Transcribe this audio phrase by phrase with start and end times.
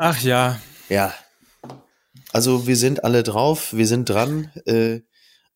[0.00, 0.60] Ach ja.
[0.88, 1.12] Ja.
[2.32, 4.50] Also wir sind alle drauf, wir sind dran.
[4.64, 5.00] Äh,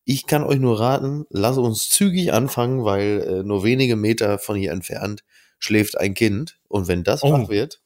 [0.05, 4.57] ich kann euch nur raten, lasst uns zügig anfangen, weil äh, nur wenige Meter von
[4.57, 5.23] hier entfernt
[5.59, 6.57] schläft ein Kind.
[6.67, 7.31] Und wenn das Oh.
[7.31, 7.79] wach wird,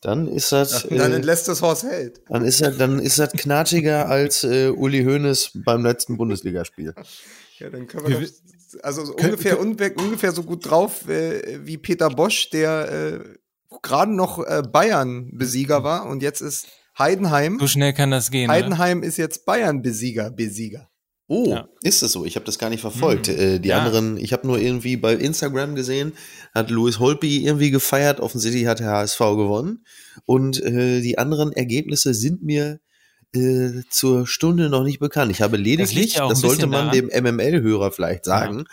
[0.00, 2.22] dann ist das, Dann äh, entlässt das Horst Held.
[2.28, 6.94] dann ist das, dann ist das knatschiger als äh, Uli Hoeneß beim letzten Bundesligaspiel.
[7.58, 8.28] Ja, dann können wir doch,
[8.82, 13.38] also so ungefähr, ungefähr so gut drauf äh, wie Peter Bosch, der äh,
[13.82, 16.66] gerade noch äh, Bayern-Besieger war und jetzt ist
[16.98, 17.58] Heidenheim.
[17.60, 18.48] So schnell kann das gehen.
[18.48, 18.52] Ne?
[18.52, 20.88] Heidenheim ist jetzt Bayern-Besieger, Besieger.
[21.30, 21.68] Oh, Ja.
[21.82, 22.24] ist es so?
[22.24, 23.28] Ich habe das gar nicht verfolgt.
[23.28, 23.78] Hm, Äh, die ja.
[23.80, 26.14] anderen, ich habe nur irgendwie bei Instagram gesehen,
[26.54, 28.18] hat Louis Holby irgendwie gefeiert.
[28.20, 29.84] Offensichtlich hat der HSV gewonnen.
[30.24, 32.80] Und äh, die anderen Ergebnisse sind mir
[33.34, 35.30] äh, zur Stunde noch nicht bekannt.
[35.30, 37.10] Ich habe lediglich, liegt ja das sollte man daran.
[37.10, 38.64] dem MML-Hörer vielleicht sagen,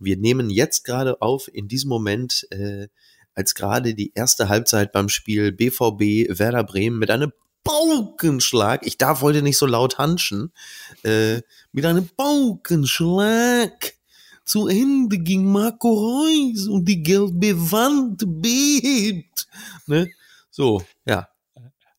[0.00, 2.88] wir nehmen jetzt gerade auf, in diesem Moment, äh,
[3.34, 7.32] als gerade die erste Halbzeit beim Spiel BVB Werder Bremen mit einem
[7.64, 10.52] Paukenschlag, ich darf heute nicht so laut hanschen,
[11.04, 11.40] äh,
[11.70, 13.94] mit einem Paukenschlag
[14.44, 19.46] zu Ende ging Marco Reus und die gelbe Wand bebt.
[19.86, 20.10] Ne?
[20.50, 21.28] So, ja,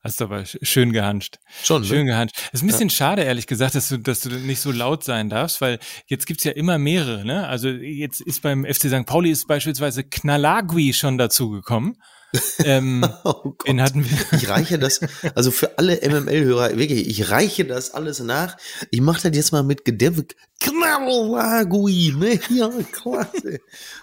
[0.04, 1.38] Hast du aber sch- schön gehanscht.
[1.64, 1.86] schon.
[1.86, 2.12] Schön Ne?
[2.12, 2.36] gehanscht.
[2.52, 5.30] Es ist ein bisschen schade, ehrlich gesagt, dass du, dass du nicht so laut sein
[5.30, 7.48] darfst, weil jetzt gibt's ja immer mehrere, ne?
[7.48, 9.06] Also jetzt ist beim FC St.
[9.06, 11.96] Pauli ist beispielsweise Knalagui schon dazugekommen.
[12.66, 13.80] ähm, Oh Gott.
[13.80, 14.18] hatten wir.
[14.38, 15.00] Ich reiche das,
[15.36, 18.58] also für alle MML-Hörer, wirklich, ich reiche das alles nach.
[18.92, 20.36] Ich mache das jetzt mal mit Gedämpft.
[20.60, 22.40] Knallagui, ne?
[22.50, 23.60] Ja, klasse.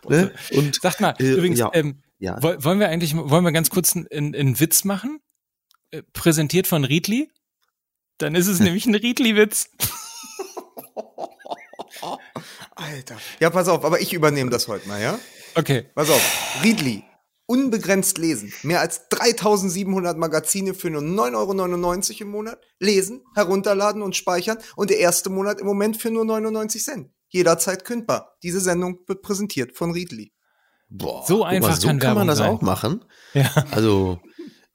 [0.08, 0.32] ne?
[0.52, 1.70] Und Sag mal, Äh, übrigens, ja.
[1.74, 5.20] ähm, ja, woll- wollen wir eigentlich, wollen wir ganz kurz einen, einen Witz machen?
[5.92, 7.30] Äh, präsentiert von Riedli?
[8.18, 9.70] Dann ist es nämlich ein Riedli-Witz.
[12.76, 13.16] Alter.
[13.40, 15.18] Ja, pass auf, aber ich übernehme das heute mal, ja?
[15.54, 15.86] Okay.
[15.94, 16.62] Pass auf.
[16.62, 17.04] Riedli.
[17.46, 18.52] Unbegrenzt lesen.
[18.62, 22.60] Mehr als 3700 Magazine für nur 9,99 Euro im Monat.
[22.78, 24.58] Lesen, herunterladen und speichern.
[24.76, 27.10] Und der erste Monat im Moment für nur 99 Cent.
[27.28, 28.36] Jederzeit kündbar.
[28.42, 30.32] Diese Sendung wird präsentiert von Riedli.
[30.88, 32.50] boah, so guck mal, einfach so kann kann man das sein.
[32.50, 33.04] auch machen.
[33.34, 33.50] Ja.
[33.72, 34.20] Also,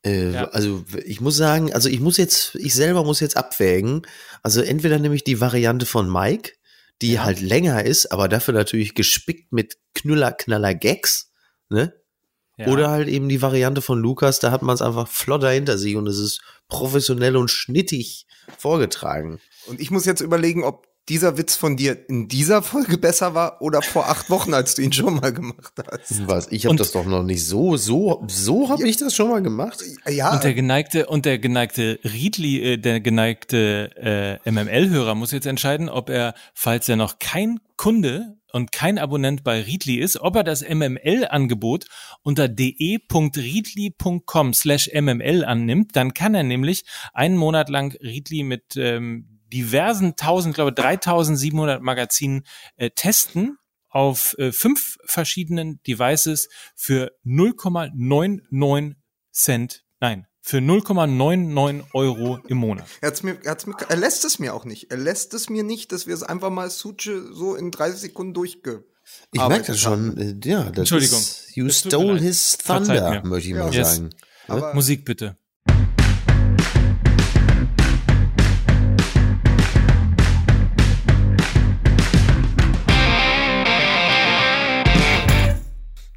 [0.05, 0.45] äh, Ja.
[0.49, 4.03] also ich muss sagen, also ich muss jetzt, ich selber muss jetzt abwägen.
[4.43, 6.53] Also entweder nehme ich die Variante von Mike,
[7.01, 7.23] die Ja.
[7.25, 11.31] halt länger ist, aber dafür natürlich gespickt mit Knüller-Knaller-Gags,
[11.69, 11.93] ne?
[12.57, 12.67] ja.
[12.67, 15.95] Oder halt eben die Variante von Lukas, da hat man es einfach flotter hinter sich
[15.95, 18.27] und es ist professionell und schnittig
[18.57, 19.39] vorgetragen.
[19.67, 23.61] Und ich muss jetzt überlegen, ob dieser Witz von dir in dieser Folge besser war
[23.61, 26.27] oder vor acht Wochen, als du ihn schon mal gemacht hast.
[26.27, 26.51] Was?
[26.51, 29.81] Ich habe das doch noch nicht so, so, so habe ich das schon mal gemacht.
[30.09, 35.45] Ja, Und der geneigte und der geneigte Riedli, äh, der geneigte äh, MML-Hörer muss jetzt
[35.45, 40.37] entscheiden, ob er, falls er noch kein Kunde und kein Abonnent bei Riedli ist, ob
[40.37, 41.85] er das MML-Angebot
[42.23, 45.95] unter de.riedli.com slash MML annimmt.
[45.95, 52.43] Dann kann er nämlich einen Monat lang Riedli mit ähm, diversen tausend, glaube 3700 Magazinen
[52.75, 53.57] äh, testen
[53.89, 58.95] auf äh, fünf verschiedenen Devices für 0,99
[59.31, 62.85] Cent, nein, für 0,99 Euro im Monat.
[63.01, 64.91] Er, hat's mir, er, hat's mir, er lässt es mir auch nicht.
[64.91, 68.33] Er lässt es mir nicht, dass wir es einfach mal Suche so in 30 Sekunden
[68.33, 68.83] durchge.
[69.31, 71.19] Ich merke das schon, äh, ja, das Entschuldigung.
[71.19, 73.63] Ist, you stole his thunder, möchte ich Ja.
[73.65, 73.95] mal Yes.
[73.95, 74.09] sagen.
[74.47, 75.37] Aber Musik bitte.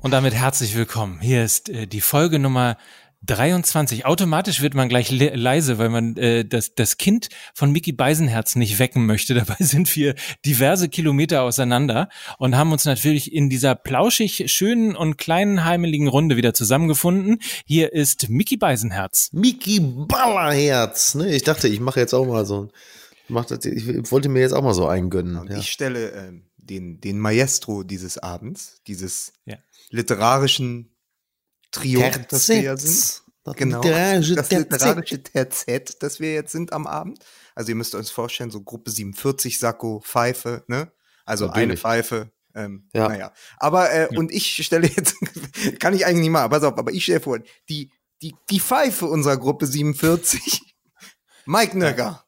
[0.09, 1.21] Und damit herzlich willkommen.
[1.21, 2.79] Hier ist äh, die Folge Nummer
[3.27, 4.07] 23.
[4.07, 8.57] Automatisch wird man gleich le leise, weil man äh, das, das Kind von Mickey Beisenherz
[8.57, 9.35] nicht wecken möchte.
[9.35, 10.15] Dabei sind wir
[10.47, 12.09] diverse Kilometer auseinander
[12.39, 17.41] und haben uns natürlich in dieser plauschig schönen und kleinen heimeligen Runde wieder zusammengefunden.
[17.67, 19.29] Hier ist Mickey Beisenherz.
[19.33, 21.35] Miki Ballerherz, ne?
[21.35, 22.71] Ich dachte, ich mache jetzt auch mal so,
[23.29, 25.49] das, ich wollte mir jetzt auch mal so einen gönnen.
[25.51, 25.59] Ja.
[25.59, 29.59] ich stelle ähm, den, den Maestro dieses Abends, dieses Ja.
[29.91, 30.94] Literarischen
[31.71, 32.88] Trio, das wir ja sind.
[32.91, 33.22] Terzett.
[33.44, 33.81] Das Genau.
[33.81, 34.72] literarische das Terzett.
[34.72, 37.24] literarische Terzett, das wir jetzt sind am Abend.
[37.54, 40.92] Also ihr müsst euch vorstellen, so Gruppe 47, Sakko, Pfeife, ne?
[41.24, 41.80] Also eine Natürlich.
[41.80, 42.30] Pfeife.
[42.54, 43.09] Ähm, Ja.
[43.09, 43.33] Naja.
[43.59, 45.15] Aber, äh, und ich stelle jetzt,
[45.80, 47.39] kann ich eigentlich nicht mal, pass auf, aber ich stelle vor,
[47.71, 47.91] die,
[48.21, 50.60] die, die Pfeife unserer Gruppe 47,
[51.47, 52.24] Mike Nögger.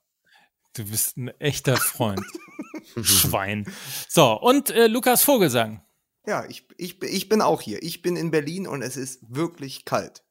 [0.75, 2.25] Du bist ein echter Freund.
[3.03, 3.71] Schwein.
[4.09, 5.83] So, und äh, Lukas Vogelsang.
[6.31, 7.83] Ja, ich, ich, ich bin auch hier.
[7.83, 10.23] Ich bin in Berlin und es ist wirklich kalt.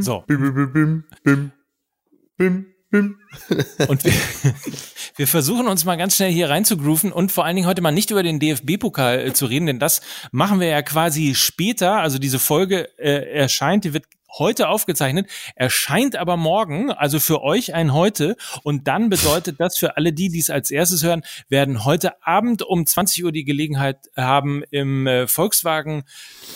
[0.00, 0.22] So.
[0.26, 1.52] Bim, bim, bim, bim,
[2.36, 3.18] bim, bim.
[3.88, 4.12] Und wir,
[5.16, 8.10] wir versuchen uns mal ganz schnell hier reinzugrooven und vor allen Dingen heute mal nicht
[8.10, 11.94] über den DFB-Pokal äh, zu reden, denn das machen wir ja quasi später.
[11.94, 14.04] Also diese Folge äh, erscheint, die wird
[14.38, 18.36] heute aufgezeichnet, erscheint aber morgen, also für euch ein heute.
[18.62, 22.62] Und dann bedeutet das für alle die, die es als erstes hören, werden heute Abend
[22.62, 26.04] um 20 Uhr die Gelegenheit haben, im äh, Volkswagen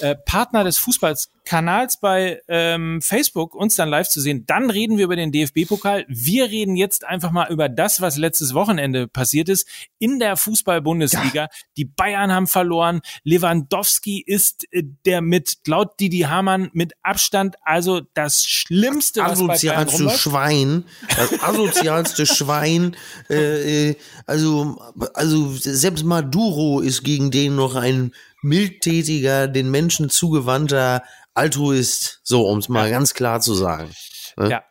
[0.00, 4.46] äh, Partner des Fußballs Kanals bei ähm, Facebook uns dann live zu sehen.
[4.46, 6.06] Dann reden wir über den DFB-Pokal.
[6.08, 9.68] Wir reden jetzt einfach mal über das, was letztes Wochenende passiert ist
[9.98, 11.42] in der Fußball-Bundesliga.
[11.42, 11.48] Ja.
[11.76, 13.02] Die Bayern haben verloren.
[13.24, 19.62] Lewandowski ist äh, der mit laut Didi Hamann mit Abstand also das Schlimmste, das was
[19.62, 20.18] bei Bayern rumläuft.
[20.18, 20.84] Schwein,
[21.16, 22.96] das asozialste Schwein.
[23.30, 23.96] Äh, äh,
[24.26, 24.78] also
[25.14, 28.12] also selbst Maduro ist gegen den noch ein
[28.42, 31.02] mildtätiger, den Menschen zugewandter
[31.34, 32.92] Altruist, so um es mal ja.
[32.92, 33.90] ganz klar zu sagen.
[34.36, 34.50] Ne?
[34.50, 34.64] Ja.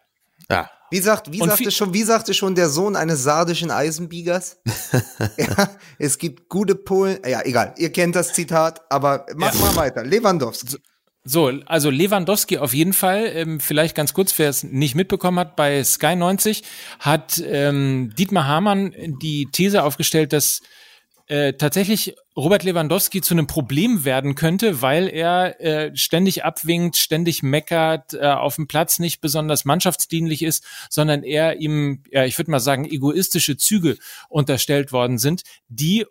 [0.50, 0.70] Ja.
[0.92, 4.58] Wie sagt, wie sagte schon, wie sagte schon der Sohn eines sardischen Eisenbiegers?
[5.38, 7.18] ja, es gibt gute Polen.
[7.28, 7.74] Ja, egal.
[7.78, 9.62] Ihr kennt das Zitat, aber mach ja.
[9.62, 10.04] mal weiter.
[10.04, 10.78] Lewandowski.
[11.26, 13.32] So, also Lewandowski auf jeden Fall.
[13.34, 16.64] Ähm, vielleicht ganz kurz, wer es nicht mitbekommen hat, bei Sky 90
[17.00, 20.62] hat ähm, Dietmar Hamann die These aufgestellt, dass
[21.28, 27.42] äh, tatsächlich Robert Lewandowski zu einem Problem werden könnte, weil er äh, ständig abwinkt, ständig
[27.42, 32.52] meckert, äh, auf dem Platz nicht besonders mannschaftsdienlich ist, sondern er ihm, ja, ich würde
[32.52, 33.98] mal sagen, egoistische Züge
[34.28, 36.06] unterstellt worden sind, die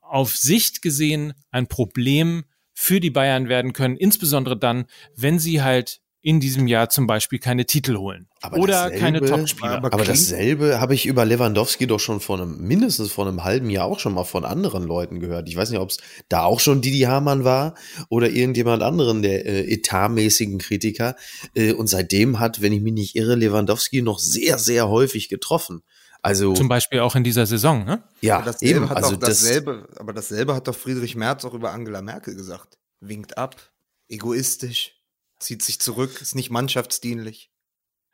[0.00, 2.44] auf Sicht gesehen ein Problem
[2.80, 7.38] für die Bayern werden können, insbesondere dann, wenn sie halt in diesem Jahr zum Beispiel
[7.38, 8.26] keine Titel holen.
[8.40, 9.72] Aber oder dasselbe, keine Topspieler.
[9.72, 13.68] Aber, aber dasselbe habe ich über Lewandowski doch schon vor einem, mindestens vor einem halben
[13.68, 15.46] Jahr auch schon mal von anderen Leuten gehört.
[15.50, 15.98] Ich weiß nicht, ob es
[16.30, 17.74] da auch schon Didi Hamann war
[18.08, 21.16] oder irgendjemand anderen der äh, etatmäßigen Kritiker.
[21.54, 25.82] Äh, und seitdem hat, wenn ich mich nicht irre, Lewandowski noch sehr, sehr häufig getroffen.
[26.22, 28.02] Also zum Beispiel auch in dieser Saison, ne?
[28.20, 28.88] Ja, aber eben.
[28.88, 32.78] Hat also dasselbe, das, aber dasselbe hat doch Friedrich Merz auch über Angela Merkel gesagt.
[33.00, 33.56] Winkt ab,
[34.08, 35.00] egoistisch
[35.38, 37.50] zieht sich zurück, ist nicht mannschaftsdienlich.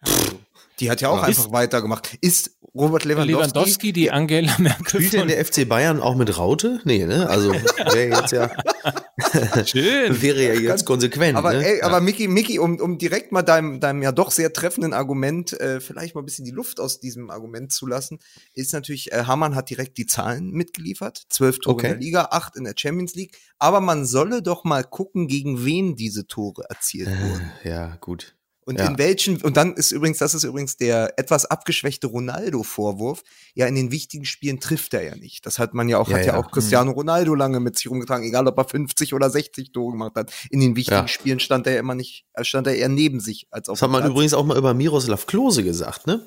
[0.01, 0.39] Also,
[0.79, 2.17] die hat ja auch einfach ist, weitergemacht.
[2.21, 6.81] Ist Robert Lewandowski, Lewandowski die Angela Merkel Spielt denn der FC Bayern auch mit Raute?
[6.85, 7.29] Nee, ne?
[7.29, 8.51] Also wäre jetzt ja
[9.67, 10.21] Schön.
[10.21, 11.39] wäre ja jetzt konsequent.
[11.39, 11.65] Aber ne?
[11.65, 15.59] ey, aber Mickey, Mickey, um, um direkt mal deinem, deinem ja doch sehr treffenden Argument
[15.59, 18.19] äh, vielleicht mal ein bisschen die Luft aus diesem Argument zu lassen,
[18.53, 21.23] ist natürlich, äh, Hamann hat direkt die Zahlen mitgeliefert.
[21.31, 21.87] Zwölf Tore okay.
[21.87, 23.37] in der Liga, acht in der Champions League.
[23.59, 27.53] Aber man solle doch mal gucken, gegen wen diese Tore erzielt äh, wurden.
[27.65, 28.36] Ja, gut.
[28.67, 28.87] Und ja.
[28.89, 33.23] in welchen, und dann ist übrigens, das ist übrigens der etwas abgeschwächte Ronaldo-Vorwurf.
[33.55, 35.47] Ja, in den wichtigen Spielen trifft er ja nicht.
[35.47, 36.97] Das hat man ja auch, ja, hat ja, ja auch Cristiano mhm.
[36.97, 40.33] Ronaldo lange mit sich rumgetragen, egal ob er 50 oder 60 Tore gemacht hat.
[40.51, 43.47] In den wichtigen Spielen stand er ja immer nicht, äh, stand er eher neben sich
[43.53, 44.11] als auf Das hat man Platz.
[44.11, 46.27] übrigens auch mal über Miroslav Klose gesagt, ne?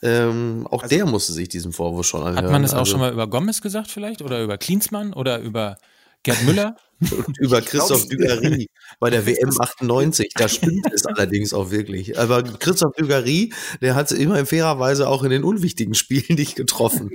[0.00, 2.44] Ähm, auch also, der musste sich diesen Vorwurf schon anhören.
[2.44, 4.22] Hat man das auch also, schon mal über Gomez gesagt vielleicht?
[4.22, 5.12] Oder über Klinsmann?
[5.12, 5.76] Oder über
[6.22, 6.76] Gerd Müller?
[7.00, 8.68] Und über Christoph Dugarry
[8.98, 10.34] bei der WM 98.
[10.34, 12.18] Da stimmt es allerdings auch wirklich.
[12.18, 16.56] Aber Christoph Dugarry, der hat immer in fairer Weise auch in den unwichtigen Spielen nicht
[16.56, 17.10] getroffen.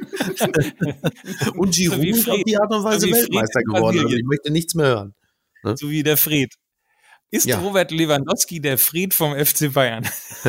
[1.56, 4.00] und Giroud so ist auf die Art und Weise so Weltmeister geworden.
[4.00, 5.16] Also ich möchte nichts mehr hören.
[5.64, 5.76] Ne?
[5.78, 6.52] So wie der Fred.
[7.36, 7.60] Ist ja.
[7.60, 10.08] Robert Lewandowski der Fried vom FC Bayern?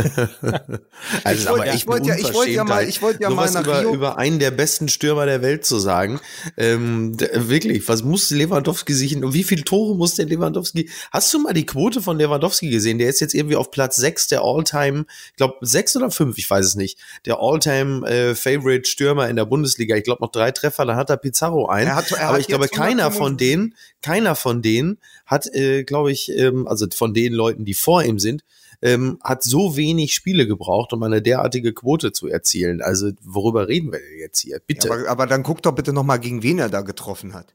[1.24, 3.62] also ich wollte ich wollt ja, ich wollte ja mal, ich wollte ja mal nach
[3.62, 3.94] über, Rio.
[3.94, 6.20] über einen der besten Stürmer der Welt zu sagen.
[6.56, 10.88] Ähm, wirklich, was muss Lewandowski sich und wie viele Tore muss der Lewandowski?
[11.10, 12.98] Hast du mal die Quote von Lewandowski gesehen?
[12.98, 16.48] Der ist jetzt irgendwie auf Platz 6 der All-Time, ich glaube 6 oder 5, ich
[16.48, 17.00] weiß es nicht.
[17.24, 19.96] Der All-Time äh, Favorite Stürmer in der Bundesliga.
[19.96, 21.88] Ich glaube noch drei Treffer, dann hat er Pizarro ein.
[21.88, 26.12] Er hat, er Aber ich glaube keiner von denen, keiner von denen hat, äh, glaube
[26.12, 28.44] ich, ähm, also von den Leuten, die vor ihm sind,
[28.82, 32.82] ähm, hat so wenig Spiele gebraucht, um eine derartige Quote zu erzielen.
[32.82, 34.60] Also worüber reden wir jetzt hier?
[34.66, 34.88] Bitte.
[34.88, 37.54] Ja, aber, aber, dann guck doch bitte noch mal, gegen wen er da getroffen hat.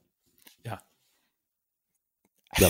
[0.66, 0.82] Ja.
[2.58, 2.70] Ja,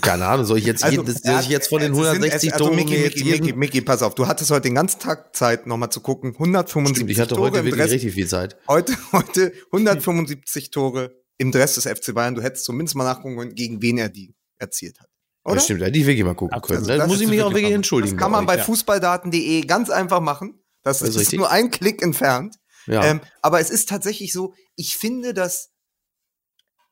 [0.00, 2.76] keine Ahnung, soll ich jetzt, also, jeden, soll ich jetzt von den 160 also, Toren
[2.76, 6.00] Mickey, Mickey, Mickey, Mickey, pass auf, du hattest heute den ganzen Tag Zeit, nochmal zu
[6.00, 6.32] gucken.
[6.32, 8.56] 175 Stimmt, ich hatte Tore heute wirklich richtig viel Zeit.
[8.66, 12.34] Heute, heute 175 Tore im Dress des FC Bayern.
[12.34, 15.08] Du hättest zumindest mal nachgucken gegen wen er die erzielt hat.
[15.44, 15.54] Oder?
[15.54, 16.98] Das stimmt, da hätte ich wirklich mal gucken also, können.
[16.98, 18.16] Da muss ich mich auch wirklich entschuldigen.
[18.16, 18.64] Das kann man bei ja.
[18.64, 20.62] fußballdaten.de ganz einfach machen.
[20.82, 22.56] Das, das ist, ist nur ein Klick entfernt.
[22.86, 23.04] Ja.
[23.04, 25.70] Ähm, aber es ist tatsächlich so, ich finde, dass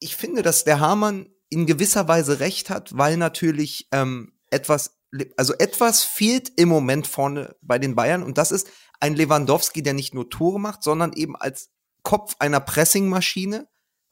[0.00, 4.99] ich finde, dass der Hamann in gewisser Weise recht hat, weil natürlich ähm, etwas,
[5.37, 8.69] also etwas fehlt im Moment vorne bei den Bayern und das ist
[9.00, 11.71] ein Lewandowski, der nicht nur Tore macht, sondern eben als
[12.02, 13.69] Kopf einer Pressingmaschine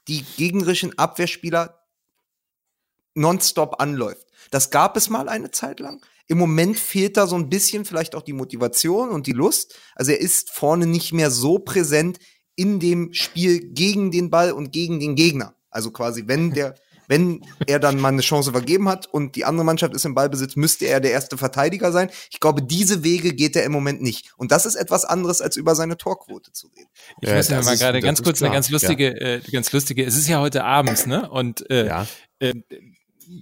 [0.08, 1.85] die gegnerischen Abwehrspieler
[3.16, 4.26] nonstop anläuft.
[4.50, 6.04] Das gab es mal eine Zeit lang.
[6.28, 9.78] Im Moment fehlt da so ein bisschen vielleicht auch die Motivation und die Lust.
[9.94, 12.18] Also er ist vorne nicht mehr so präsent
[12.56, 15.54] in dem Spiel gegen den Ball und gegen den Gegner.
[15.70, 16.74] Also quasi, wenn der,
[17.08, 20.56] wenn er dann mal eine Chance vergeben hat und die andere Mannschaft ist im Ballbesitz,
[20.56, 22.10] müsste er der erste Verteidiger sein.
[22.30, 24.32] Ich glaube, diese Wege geht er im Moment nicht.
[24.36, 26.88] Und das ist etwas anderes, als über seine Torquote zu reden.
[27.20, 28.50] Ich muss ja mal gerade ganz kurz klar.
[28.50, 29.36] eine ganz lustige, ja.
[29.36, 31.30] äh, ganz lustige, es ist ja heute abends, ne?
[31.30, 32.06] Und äh, ja.
[32.40, 32.54] äh,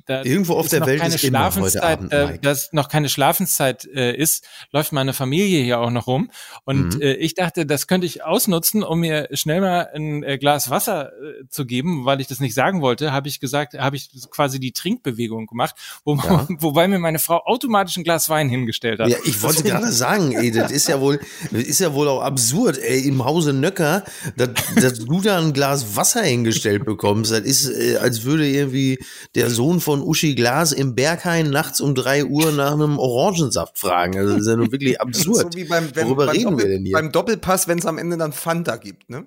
[0.06, 3.84] da Irgendwo auf der Welt keine ist immer heute Abend, äh, dass noch keine Schlafenszeit
[3.86, 6.30] äh, ist, läuft meine Familie hier auch noch rum.
[6.64, 7.02] Und mhm.
[7.02, 11.12] äh, ich dachte, das könnte ich ausnutzen, um mir schnell mal ein äh, Glas Wasser
[11.12, 14.60] äh, zu geben, weil ich das nicht sagen wollte, habe ich gesagt, habe ich quasi
[14.60, 15.74] die Trinkbewegung gemacht,
[16.04, 16.46] wo, ja.
[16.58, 19.08] wobei mir meine Frau automatisch ein Glas Wein hingestellt hat.
[19.08, 22.78] Ja, ich wollte gerade sagen, ey, das ist ja wohl, ist ja wohl auch absurd,
[22.78, 24.04] ey, im Hause Nöcker,
[24.36, 27.32] dass, dass du da ein Glas Wasser hingestellt bekommst.
[27.32, 28.98] Das ist, äh, als würde irgendwie
[29.34, 33.78] der Sohn Sohn von Uschi Glas im Berghain nachts um drei Uhr nach einem Orangensaft
[33.78, 34.16] fragen.
[34.16, 35.52] Also das ist ja nun wirklich absurd.
[35.52, 36.92] so wie beim, wenn, Worüber beim reden Doppel, wir denn hier?
[36.92, 39.26] Beim Doppelpass, wenn es am Ende dann Fanta gibt, ne?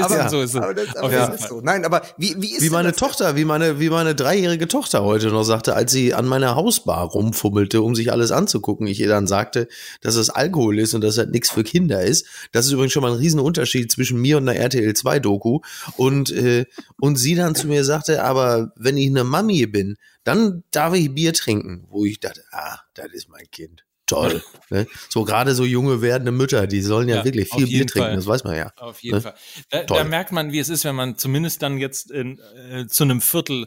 [0.00, 0.56] Aber, so ist es.
[0.56, 1.26] Aber das, aber ja.
[1.26, 1.60] ist so.
[1.60, 5.28] Nein, aber wie, wie ist Wie meine Tochter, wie meine, wie meine dreijährige Tochter heute
[5.28, 9.26] noch sagte, als sie an meiner Hausbar rumfummelte, um sich alles anzugucken, ich ihr dann
[9.26, 9.68] sagte,
[10.00, 12.26] dass es Alkohol ist und dass das nichts für Kinder ist.
[12.52, 15.60] Das ist übrigens schon mal ein Riesenunterschied zwischen mir und einer RTL 2 Doku.
[15.96, 16.66] Und, äh,
[17.00, 21.14] und sie dann zu mir sagte, aber wenn ich eine Mami bin, dann darf ich
[21.14, 21.86] Bier trinken.
[21.88, 24.42] Wo ich dachte, ah, das ist mein Kind toll.
[24.70, 24.86] ne?
[25.08, 28.16] So gerade so junge werdende Mütter, die sollen ja, ja wirklich viel Bier trinken, Fall.
[28.16, 28.72] das weiß man ja.
[28.76, 29.22] Auf jeden ne?
[29.22, 29.34] Fall.
[29.70, 33.04] Da, da, merkt man, wie es ist, wenn man zumindest dann jetzt in, äh, zu
[33.04, 33.66] einem Viertel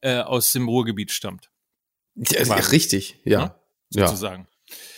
[0.00, 1.50] äh, aus dem Ruhrgebiet stammt.
[2.16, 3.40] Ja, richtig, ja.
[3.40, 3.54] Ne?
[3.90, 4.48] Sozusagen.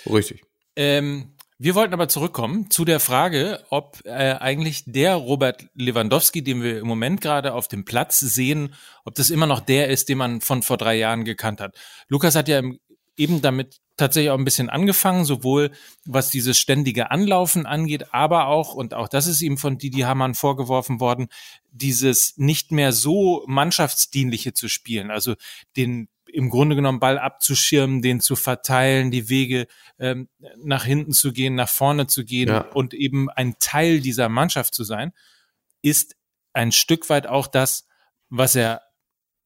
[0.05, 0.43] Ja, richtig.
[0.77, 6.63] Ähm, wir wollten aber zurückkommen zu der Frage, ob äh, eigentlich der Robert Lewandowski, den
[6.63, 8.75] wir im Moment gerade auf dem Platz sehen,
[9.07, 11.75] ob das immer noch der ist, den man von vor drei Jahren gekannt hat.
[12.09, 12.79] Lukas hat ja im
[13.17, 15.71] eben damit tatsächlich auch ein bisschen angefangen, sowohl
[16.05, 20.35] was dieses ständige Anlaufen angeht, aber auch, und auch das ist ihm von Didi Hamann
[20.35, 21.29] vorgeworfen worden,
[21.71, 25.35] dieses nicht mehr so mannschaftsdienliche zu spielen, also
[25.77, 29.67] den im Grunde genommen Ball abzuschirmen, den zu verteilen, die Wege
[29.99, 32.61] ähm, nach hinten zu gehen, nach vorne zu gehen ja.
[32.73, 35.13] und eben ein Teil dieser Mannschaft zu sein,
[35.83, 36.17] ist
[36.53, 37.87] ein Stück weit auch das,
[38.29, 38.83] was er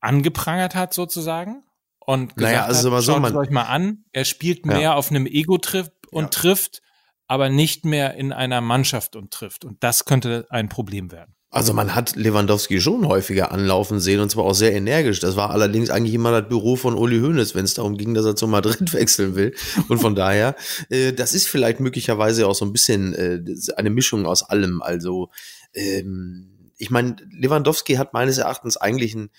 [0.00, 1.62] angeprangert hat sozusagen
[2.10, 4.94] und gesagt naja, also hat, schaut so, euch mal an, er spielt mehr ja.
[4.94, 6.28] auf einem Ego-Trip und ja.
[6.30, 6.82] trifft,
[7.28, 9.64] aber nicht mehr in einer Mannschaft und trifft.
[9.64, 11.34] Und das könnte ein Problem werden.
[11.52, 15.18] Also man hat Lewandowski schon häufiger anlaufen sehen und zwar auch sehr energisch.
[15.18, 18.24] Das war allerdings eigentlich immer das Büro von Uli Hoeneß, wenn es darum ging, dass
[18.24, 19.54] er zu Madrid wechseln will.
[19.88, 20.54] Und von daher,
[20.90, 23.40] äh, das ist vielleicht möglicherweise auch so ein bisschen äh,
[23.76, 24.80] eine Mischung aus allem.
[24.82, 25.30] Also
[25.74, 29.30] ähm, ich meine, Lewandowski hat meines Erachtens eigentlich ein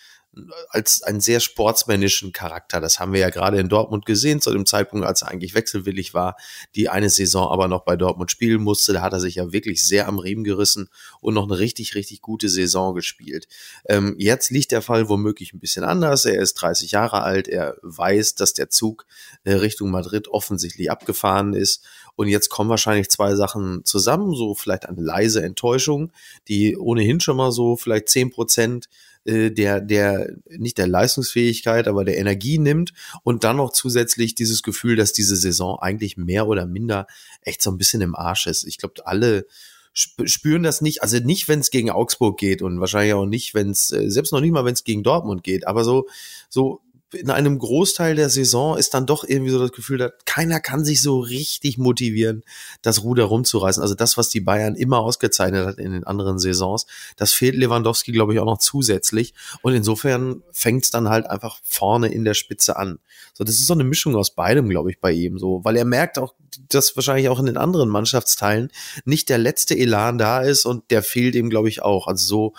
[0.69, 2.79] als einen sehr sportsmännischen Charakter.
[2.79, 6.13] Das haben wir ja gerade in Dortmund gesehen, zu dem Zeitpunkt, als er eigentlich wechselwillig
[6.13, 6.37] war,
[6.75, 8.93] die eine Saison aber noch bei Dortmund spielen musste.
[8.93, 12.21] Da hat er sich ja wirklich sehr am Riemen gerissen und noch eine richtig, richtig
[12.21, 13.47] gute Saison gespielt.
[13.89, 16.23] Ähm, jetzt liegt der Fall womöglich ein bisschen anders.
[16.23, 17.49] Er ist 30 Jahre alt.
[17.49, 19.05] Er weiß, dass der Zug
[19.43, 21.83] äh, Richtung Madrid offensichtlich abgefahren ist.
[22.15, 26.11] Und jetzt kommen wahrscheinlich zwei Sachen zusammen, so vielleicht eine leise Enttäuschung,
[26.47, 28.87] die ohnehin schon mal so vielleicht zehn Prozent
[29.25, 34.63] äh, der, der, nicht der Leistungsfähigkeit, aber der Energie nimmt und dann noch zusätzlich dieses
[34.63, 37.07] Gefühl, dass diese Saison eigentlich mehr oder minder
[37.41, 38.63] echt so ein bisschen im Arsch ist.
[38.65, 39.45] Ich glaube, alle
[39.93, 43.71] spüren das nicht, also nicht, wenn es gegen Augsburg geht und wahrscheinlich auch nicht, wenn
[43.71, 46.07] es, äh, selbst noch nicht mal, wenn es gegen Dortmund geht, aber so,
[46.49, 46.81] so
[47.13, 50.85] in einem Großteil der Saison ist dann doch irgendwie so das Gefühl, dass keiner kann
[50.85, 52.43] sich so richtig motivieren,
[52.81, 53.81] das Ruder rumzureißen.
[53.83, 56.85] Also das, was die Bayern immer ausgezeichnet hat in den anderen Saisons,
[57.17, 59.33] das fehlt Lewandowski, glaube ich, auch noch zusätzlich.
[59.61, 62.99] Und insofern fängt es dann halt einfach vorne in der Spitze an.
[63.33, 65.85] So, das ist so eine Mischung aus beidem, glaube ich, bei ihm so, weil er
[65.85, 66.33] merkt auch,
[66.69, 68.71] dass wahrscheinlich auch in den anderen Mannschaftsteilen
[69.03, 72.07] nicht der letzte Elan da ist und der fehlt ihm, glaube ich, auch.
[72.07, 72.53] Also so,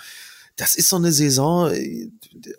[0.56, 1.72] das ist so eine Saison,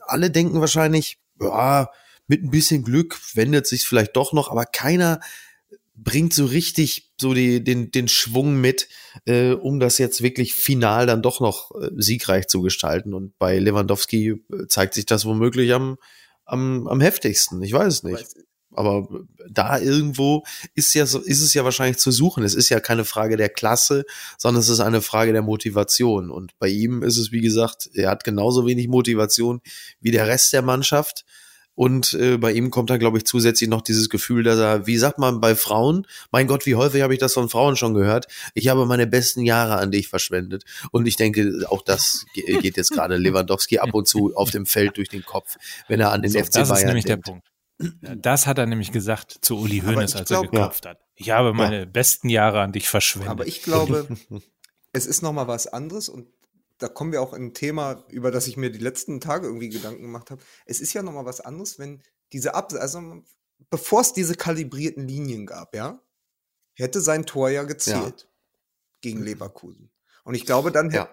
[0.07, 1.89] alle denken wahrscheinlich, ja,
[2.27, 5.19] mit ein bisschen Glück wendet sich vielleicht doch noch, aber keiner
[5.95, 8.87] bringt so richtig so die, den, den Schwung mit,
[9.25, 13.13] äh, um das jetzt wirklich final dann doch noch äh, siegreich zu gestalten.
[13.13, 15.97] Und bei Lewandowski äh, zeigt sich das womöglich am,
[16.45, 17.61] am, am heftigsten.
[17.61, 18.25] Ich weiß es nicht.
[18.75, 19.07] Aber
[19.49, 20.43] da irgendwo
[20.75, 22.43] ist ja so, ist es ja wahrscheinlich zu suchen.
[22.43, 24.05] Es ist ja keine Frage der Klasse,
[24.37, 26.29] sondern es ist eine Frage der Motivation.
[26.29, 29.61] Und bei ihm ist es, wie gesagt, er hat genauso wenig Motivation
[30.01, 31.25] wie der Rest der Mannschaft.
[31.75, 34.97] Und äh, bei ihm kommt dann, glaube ich, zusätzlich noch dieses Gefühl, dass er, wie
[34.97, 38.27] sagt man bei Frauen, mein Gott, wie häufig habe ich das von Frauen schon gehört,
[38.53, 40.65] ich habe meine besten Jahre an dich verschwendet.
[40.91, 44.97] Und ich denke, auch das geht jetzt gerade Lewandowski ab und zu auf dem Feld
[44.97, 47.27] durch den Kopf, wenn er an den so, FC Bayern Das ist nämlich denkt.
[47.27, 47.52] der Punkt.
[48.01, 50.91] Das hat er nämlich gesagt zu Uli Hoeneß, als glaub, er geklopft ja.
[50.91, 50.99] hat.
[51.15, 51.85] Ich habe meine ja.
[51.85, 53.31] besten Jahre an dich verschwendet.
[53.31, 54.07] Aber ich glaube,
[54.93, 56.27] es ist noch mal was anderes und
[56.79, 59.69] da kommen wir auch in ein Thema, über das ich mir die letzten Tage irgendwie
[59.69, 60.41] Gedanken gemacht habe.
[60.65, 62.01] Es ist ja nochmal was anderes, wenn
[62.33, 63.23] diese Ab, also
[63.69, 66.01] bevor es diese kalibrierten Linien gab, ja,
[66.73, 68.57] hätte sein Tor ja gezählt ja.
[69.01, 69.25] gegen mhm.
[69.25, 69.91] Leverkusen.
[70.23, 71.09] Und ich glaube, dann ja.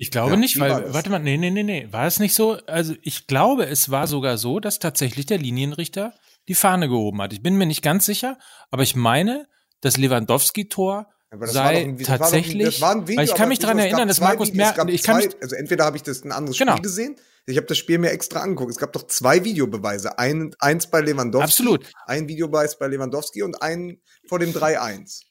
[0.00, 2.52] Ich glaube ja, nicht, weil, warte mal, nee, nee, nee, nee, war es nicht so?
[2.66, 6.14] Also ich glaube, es war sogar so, dass tatsächlich der Linienrichter
[6.48, 7.34] die Fahne gehoben hat.
[7.34, 8.38] Ich bin mir nicht ganz sicher,
[8.70, 9.46] aber ich meine,
[9.82, 11.06] das Lewandowski-Tor
[11.42, 15.02] sei ein, tatsächlich, ein, Video, weil ich kann mich daran erinnern, dass Markus Merkel, ich
[15.02, 16.72] kann zwei, mich, also entweder habe ich das ein anderes genau.
[16.72, 18.70] Spiel gesehen, ich habe das Spiel mir extra angeguckt.
[18.70, 21.92] Es gab doch zwei Videobeweise, ein, eins bei Lewandowski, Absolut.
[22.06, 25.24] ein Videobeweis bei Lewandowski und einen vor dem 3-1.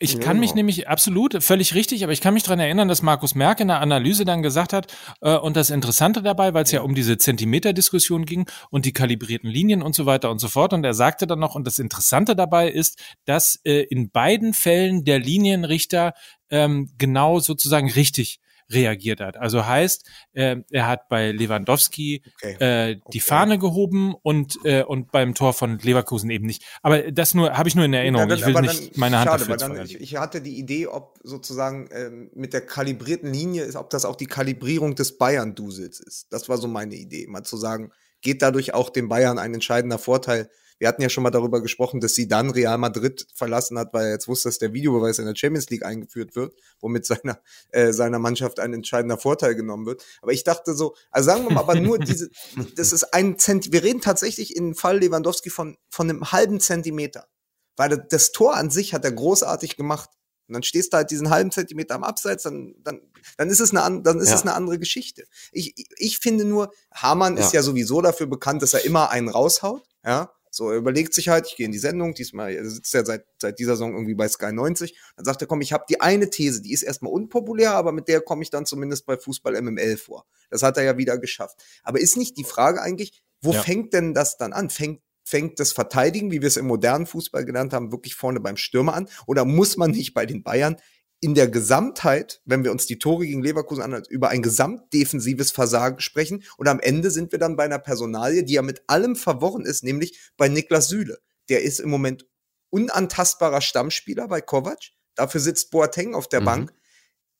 [0.00, 3.34] Ich kann mich nämlich absolut, völlig richtig, aber ich kann mich dran erinnern, dass Markus
[3.34, 6.80] Merck in der Analyse dann gesagt hat, äh, und das Interessante dabei, weil es ja.
[6.80, 10.72] ja um diese Zentimeter-Diskussion ging und die kalibrierten Linien und so weiter und so fort.
[10.72, 15.04] Und er sagte dann noch, und das Interessante dabei ist, dass äh, in beiden Fällen
[15.04, 16.14] der Linienrichter
[16.50, 19.36] ähm, genau sozusagen richtig reagiert hat.
[19.36, 22.54] Also heißt, äh, er hat bei Lewandowski okay.
[22.58, 23.20] äh, die okay.
[23.20, 26.64] Fahne gehoben und äh, und beim Tor von Leverkusen eben nicht.
[26.82, 28.28] Aber das nur habe ich nur in Erinnerung.
[28.28, 30.86] Dann, ich will nicht dann, meine Hand schade, dafür dann, ich, ich, hatte die Idee,
[30.86, 36.00] ob sozusagen ähm, mit der kalibrierten Linie ist, ob das auch die Kalibrierung des Bayern-Dusels
[36.00, 36.26] ist.
[36.30, 37.90] Das war so meine Idee, mal zu sagen,
[38.20, 42.00] geht dadurch auch dem Bayern ein entscheidender Vorteil wir hatten ja schon mal darüber gesprochen,
[42.00, 45.26] dass sie dann Real Madrid verlassen hat, weil er jetzt wusste, dass der Videobeweis in
[45.26, 47.40] der Champions League eingeführt wird, womit seiner,
[47.70, 50.04] äh, seiner Mannschaft ein entscheidender Vorteil genommen wird.
[50.20, 52.28] Aber ich dachte so, also sagen wir mal, aber nur diese,
[52.76, 57.28] das ist ein Zent, wir reden tatsächlich im Fall Lewandowski von, von einem halben Zentimeter.
[57.76, 60.10] Weil das Tor an sich hat er großartig gemacht.
[60.46, 63.00] Und dann stehst du halt diesen halben Zentimeter am Abseits, dann, dann,
[63.38, 64.34] dann ist es eine, dann ist ja.
[64.34, 65.24] es eine andere Geschichte.
[65.52, 67.42] Ich, ich finde nur, Hamann ja.
[67.42, 70.30] ist ja sowieso dafür bekannt, dass er immer einen raushaut, ja.
[70.54, 73.24] So, er überlegt sich halt, ich gehe in die Sendung, diesmal er sitzt er seit,
[73.40, 74.96] seit dieser Saison irgendwie bei Sky 90.
[75.16, 78.08] Dann sagt er, komm, ich habe die eine These, die ist erstmal unpopulär, aber mit
[78.08, 80.26] der komme ich dann zumindest bei Fußball MML vor.
[80.50, 81.62] Das hat er ja wieder geschafft.
[81.82, 83.62] Aber ist nicht die Frage eigentlich, wo ja.
[83.62, 84.70] fängt denn das dann an?
[84.70, 88.56] Fängt fängt das Verteidigen, wie wir es im modernen Fußball gelernt haben, wirklich vorne beim
[88.56, 89.08] Stürmer an?
[89.26, 90.76] Oder muss man nicht bei den Bayern
[91.24, 96.00] in der Gesamtheit, wenn wir uns die Tore gegen Leverkusen anschauen, über ein gesamtdefensives Versagen
[96.00, 96.44] sprechen.
[96.58, 99.84] Und am Ende sind wir dann bei einer Personalie, die ja mit allem verworren ist,
[99.84, 101.20] nämlich bei Niklas Süle.
[101.48, 102.26] Der ist im Moment
[102.68, 104.90] unantastbarer Stammspieler bei Kovac.
[105.14, 106.44] Dafür sitzt Boateng auf der mhm.
[106.44, 106.74] Bank.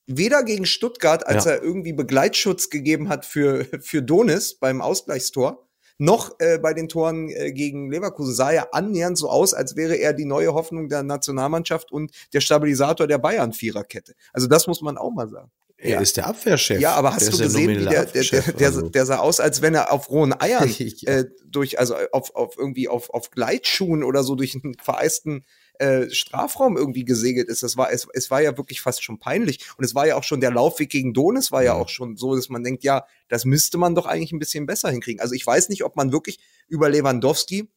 [0.07, 1.51] Weder gegen Stuttgart, als ja.
[1.53, 7.29] er irgendwie Begleitschutz gegeben hat für, für Donis beim Ausgleichstor, noch äh, bei den Toren
[7.29, 11.03] äh, gegen Leverkusen sah er annähernd so aus, als wäre er die neue Hoffnung der
[11.03, 14.15] Nationalmannschaft und der Stabilisator der Bayern-Viererkette.
[14.33, 15.51] Also das muss man auch mal sagen.
[15.77, 16.01] Er ja.
[16.01, 16.81] ist der Abwehrchef.
[16.81, 18.89] Ja, aber hast der du gesehen, wie der, der, der, der, also.
[18.89, 21.13] der sah aus, als wenn er auf rohen Eiern ja.
[21.13, 25.45] äh, durch, also auf, auf irgendwie auf, auf Gleitschuhen oder so durch einen vereisten
[25.79, 27.63] äh, Strafraum irgendwie gesegelt ist.
[27.63, 29.67] Das war, es, es war ja wirklich fast schon peinlich.
[29.77, 32.37] Und es war ja auch schon der Laufweg gegen Donis war ja auch schon so,
[32.37, 35.21] dass man denkt, ja, das müsste man doch eigentlich ein bisschen besser hinkriegen.
[35.21, 37.69] Also ich weiß nicht, ob man wirklich über Lewandowski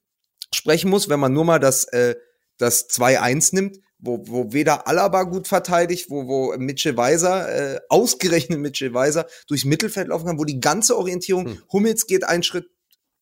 [0.53, 2.15] sprechen muss, wenn man nur mal das, äh,
[2.57, 8.59] das 2-1 nimmt, wo, wo weder Alaba gut verteidigt, wo, wo Mitchell Weiser, äh, ausgerechnet
[8.59, 11.63] Mitchell Weiser, durchs Mittelfeld laufen kann, wo die ganze Orientierung, hm.
[11.71, 12.69] Hummels geht einen Schritt,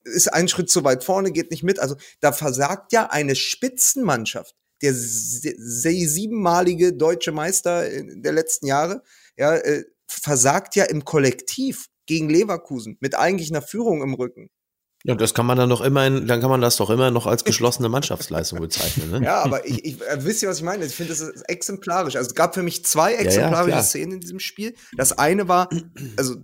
[0.04, 1.80] ist einen Schritt zu weit vorne, geht nicht mit.
[1.80, 9.02] Also da versagt ja eine Spitzenmannschaft der siebenmalige deutsche Meister der letzten Jahre,
[9.38, 14.50] ja, äh, versagt ja im Kollektiv gegen Leverkusen mit eigentlich einer Führung im Rücken.
[15.04, 17.44] Ja, das kann man dann doch immerhin, dann kann man das doch immer noch als
[17.44, 19.12] geschlossene Mannschaftsleistung bezeichnen.
[19.12, 19.22] Ne?
[19.24, 20.84] Ja, aber ich, ich äh, wisst ihr, was ich meine?
[20.84, 22.16] Ich finde, das ist exemplarisch.
[22.16, 24.74] Also es gab für mich zwei exemplarische ja, ja, Szenen in diesem Spiel.
[24.98, 25.70] Das eine war,
[26.18, 26.36] also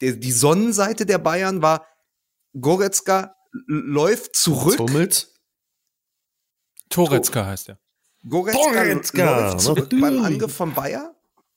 [0.00, 1.84] die, die Sonnenseite der Bayern war,
[2.60, 3.34] Goretzka
[3.66, 4.78] läuft zurück.
[4.78, 5.31] Hummels?
[6.92, 7.78] Toretzka heißt er.
[8.28, 11.14] Goretzka, Goretzka läuft zurück beim Angriff von Bayer.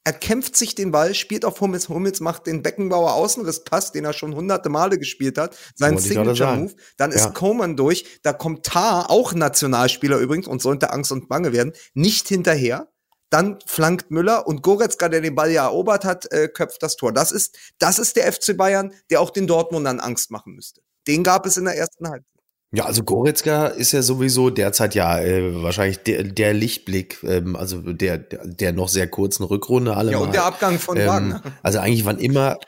[0.07, 1.89] Er kämpft sich den Ball, spielt auf Hummels.
[1.89, 5.57] Hummels macht den Beckenbauer Außenrisspass, den er schon hunderte Male gespielt hat.
[5.73, 6.75] Sein Signature-Move.
[6.97, 7.31] Dann ist ja.
[7.31, 8.19] Coman durch.
[8.21, 12.87] Da kommt Tar, auch Nationalspieler übrigens, und sollte Angst und Bange werden, nicht hinterher.
[13.31, 17.11] Dann flankt Müller und Goretzka, der den Ball ja erobert hat, äh, köpft das Tor.
[17.11, 20.81] Das ist, das ist der FC Bayern, der auch den Dortmundern Angst machen müsste.
[21.07, 22.34] Den gab es in der ersten Halbzeit.
[22.75, 27.81] Ja, also Goretzka ist ja sowieso derzeit ja äh, wahrscheinlich der, der Lichtblick, ähm, also
[27.81, 30.11] der, der noch sehr kurzen Rückrunde alle.
[30.11, 31.43] Ja, und der Abgang von ähm, Wagner.
[31.63, 32.59] Also eigentlich wann immer.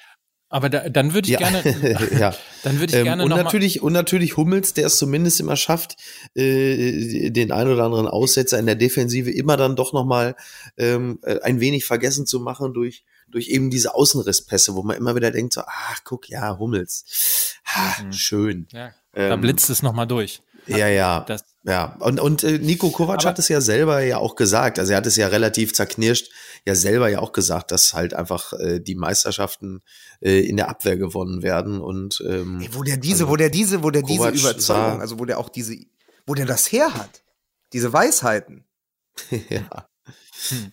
[0.50, 2.34] Aber da, dann würde ich ja, gerne, ja.
[2.64, 5.58] dann würde ich gerne ähm, und noch natürlich und natürlich Hummels, der es zumindest immer
[5.58, 5.98] schafft,
[6.36, 10.36] äh, den ein oder anderen Aussetzer in der Defensive immer dann doch noch mal
[10.78, 15.14] ähm, äh, ein wenig vergessen zu machen durch durch eben diese Außenrisspässe, wo man immer
[15.18, 17.04] wieder denkt so, ach guck, ja Hummels,
[17.66, 18.14] ha, mhm.
[18.14, 18.68] schön.
[18.72, 20.42] Ja da ähm, blitzt es nochmal durch.
[20.68, 21.22] Ja, ja.
[21.22, 24.80] Das, Ja, und, und äh, Nico Kovac Aber- hat es ja selber ja auch gesagt,
[24.80, 26.30] also er hat es ja relativ zerknirscht,
[26.66, 29.82] ja selber ja auch gesagt, dass halt einfach äh, die Meisterschaften
[30.22, 33.50] äh, in der Abwehr gewonnen werden und ähm, Ey, wo der diese, Also, wo der
[33.50, 34.62] diese, wo der diese Kovac Überzeugung,
[34.98, 35.76] sah- also wo der auch diese,
[36.26, 37.24] wo der das her hat,
[37.74, 38.66] diese Weisheiten.
[39.50, 39.88] ja.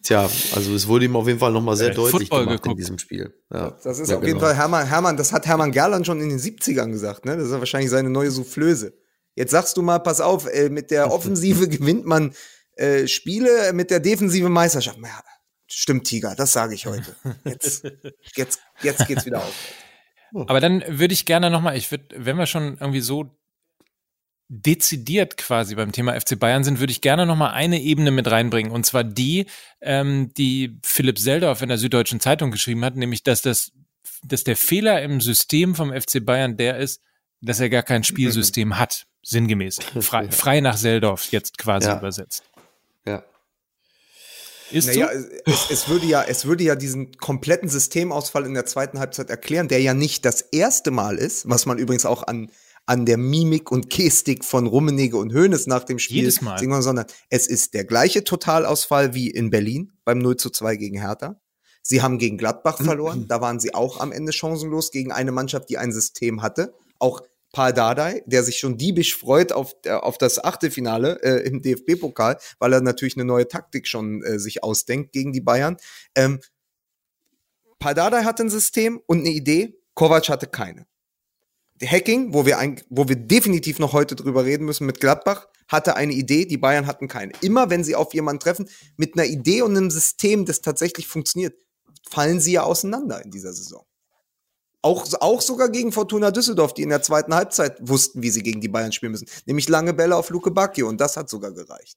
[0.02, 0.22] Tja,
[0.54, 2.80] also es wurde ihm auf jeden Fall nochmal sehr Ja, deutlich Football gemacht in geguckt.
[2.80, 3.34] diesem Spiel.
[3.52, 4.46] Ja, Das ist ja, auf jeden genau.
[4.46, 7.36] Fall Hermann, Hermann, das hat Hermann Gerland schon in den 70ern gesagt, ne?
[7.36, 8.94] Das ist ja wahrscheinlich seine neue Soufflöse.
[9.34, 12.34] Jetzt sagst du mal, pass auf, äh, mit der Offensive gewinnt man
[12.76, 14.98] äh, Spiele, mit der Defensive Meisterschaft.
[15.02, 15.22] Ja,
[15.66, 17.16] stimmt, Tiger, das sage ich heute.
[17.44, 17.84] Jetzt,
[18.36, 19.54] jetzt, jetzt geht's wieder auf.
[20.46, 23.30] Aber dann würde ich gerne nochmal, ich würde, wenn wir schon irgendwie so
[24.48, 28.70] dezidiert quasi beim Thema FC Bayern sind, würde ich gerne nochmal eine Ebene mit reinbringen.
[28.72, 29.46] Und zwar die,
[29.80, 33.72] ähm, die Philipp Seldorf in der Süddeutschen Zeitung geschrieben hat, nämlich, dass das,
[34.22, 37.00] dass der Fehler im System vom FC Bayern der ist,
[37.40, 39.06] dass er gar kein Spielsystem hat.
[39.22, 39.78] Sinngemäß.
[40.00, 41.98] Frei, frei nach Seldorf jetzt quasi Ja.
[41.98, 42.44] übersetzt.
[43.06, 43.24] Ja.
[44.70, 45.26] Ist Naja, so?
[45.46, 49.68] es, es, würde ja, es würde ja diesen kompletten Systemausfall in der zweiten Halbzeit erklären,
[49.68, 52.50] der ja nicht das erste Mal ist, was man übrigens auch an,
[52.86, 56.58] an der Mimik und Gestik von Rummenigge und Hoeneß nach dem Spiel Jedes Mal.
[56.82, 61.40] sondern es ist der gleiche Totalausfall wie in Berlin beim 0 zu 2 gegen Hertha.
[61.82, 65.68] Sie haben gegen Gladbach verloren, da waren sie auch am Ende chancenlos gegen eine Mannschaft,
[65.68, 66.74] die ein System hatte.
[66.98, 71.62] Auch Paul Dardai, der sich schon diebisch freut auf, äh, auf das Achtelfinale äh, im
[71.62, 75.76] DFB-Pokal, weil er natürlich eine neue Taktik schon äh, sich ausdenkt gegen die Bayern.
[76.16, 76.40] Ähm,
[77.78, 80.86] Paul Dardai hatte ein System und eine Idee, Kovac hatte keine.
[81.86, 85.96] Hacking, wo wir, ein, wo wir definitiv noch heute drüber reden müssen mit Gladbach, hatte
[85.96, 87.32] eine Idee, die Bayern hatten keine.
[87.40, 91.54] Immer wenn sie auf jemanden treffen, mit einer Idee und einem System, das tatsächlich funktioniert,
[92.10, 93.84] fallen sie ja auseinander in dieser Saison.
[94.82, 98.60] Auch, auch sogar gegen Fortuna Düsseldorf, die in der zweiten Halbzeit wussten, wie sie gegen
[98.60, 99.28] die Bayern spielen müssen.
[99.46, 101.96] Nämlich lange Bälle auf Luke Bacchio und das hat sogar gereicht.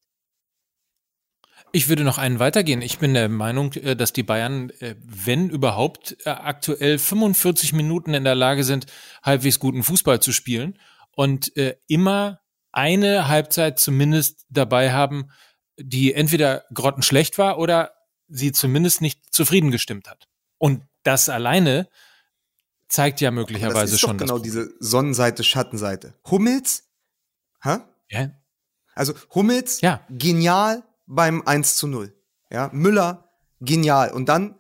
[1.71, 2.82] Ich würde noch einen weitergehen.
[2.82, 8.13] Ich bin der Meinung, äh, dass die Bayern, äh, wenn überhaupt, äh, aktuell 45 Minuten
[8.13, 8.86] in der Lage sind,
[9.23, 10.80] halbwegs guten Fußball zu spielen
[11.15, 11.51] und
[11.88, 15.32] immer eine Halbzeit zumindest dabei haben,
[15.77, 17.91] die entweder grottenschlecht war oder
[18.27, 20.27] sie zumindest nicht zufrieden gestimmt hat.
[20.60, 21.88] Und das alleine
[22.88, 26.13] zeigt ja das möglicherweise ist doch schon genau das diese Sonnenseite, Schattenseite.
[26.30, 26.84] Hummels,
[27.63, 27.77] hä?
[28.10, 28.30] Ja,
[28.93, 30.06] Also Hummels, Ja.
[30.10, 32.13] genial beim 1 zu 0.
[32.52, 34.12] Ja, Müller, genial.
[34.12, 34.56] Und dann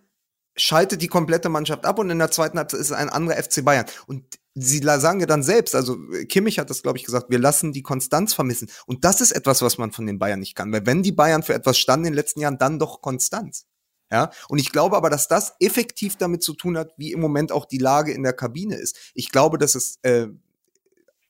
[0.55, 3.63] schaltet die komplette Mannschaft ab und in der zweiten Halbzeit ist es ein anderer FC
[3.63, 3.85] Bayern.
[4.07, 4.23] Und
[4.55, 7.83] sie sagen ja dann selbst, also Kimmich hat das, glaube ich, gesagt, wir lassen die
[7.83, 8.69] Konstanz vermissen.
[8.87, 10.71] Und das ist etwas, was man von den Bayern nicht kann.
[10.73, 13.65] Weil wenn die Bayern für etwas standen in den letzten Jahren, dann doch Konstanz.
[14.11, 17.51] Ja, und ich glaube aber, dass das effektiv damit zu tun hat, wie im Moment
[17.51, 19.11] auch die Lage in der Kabine ist.
[19.13, 20.27] Ich glaube, dass es äh,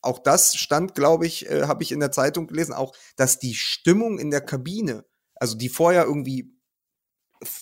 [0.02, 3.56] auch das stand, glaube ich, äh, habe ich in der Zeitung gelesen, auch, dass die
[3.56, 5.06] Stimmung in der Kabine,
[5.36, 6.54] also die vorher irgendwie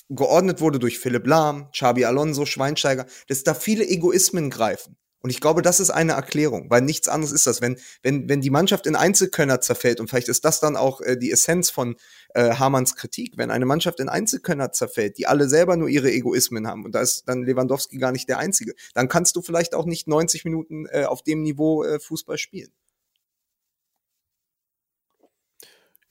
[0.10, 4.98] geordnet wurde durch Philipp Lahm, Xabi Alonso, Schweinsteiger, dass da viele Egoismen greifen.
[5.21, 7.62] Und ich glaube, das ist eine Erklärung, weil nichts anderes ist das.
[7.62, 11.17] Wenn, wenn, wenn die Mannschaft in Einzelkönner zerfällt, und vielleicht ist das dann auch äh,
[11.17, 11.95] die Essenz von
[12.36, 16.67] äh, Hamanns Kritik, wenn eine Mannschaft in Einzelkönner zerfällt, die alle selber nur ihre Egoismen
[16.67, 19.86] haben, und da ist dann Lewandowski gar nicht der Einzige, dann kannst du vielleicht auch
[19.86, 22.71] nicht 90 Minuten äh, auf dem Niveau äh, Fußball spielen.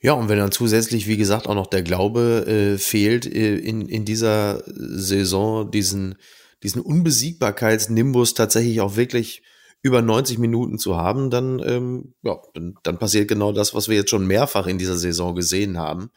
[0.05, 3.89] Ja, und wenn dann zusätzlich, wie gesagt, auch noch der Glaube äh, fehlt, äh, in,
[3.89, 6.17] in dieser Saison diesen,
[6.65, 9.43] diesen Unbesiegbarkeitsnimbus tatsächlich auch wirklich
[9.83, 13.97] über 90 Minuten zu haben, dann, ähm, ja, dann, dann passiert genau das, was wir
[13.97, 16.11] jetzt schon mehrfach in dieser Saison gesehen haben.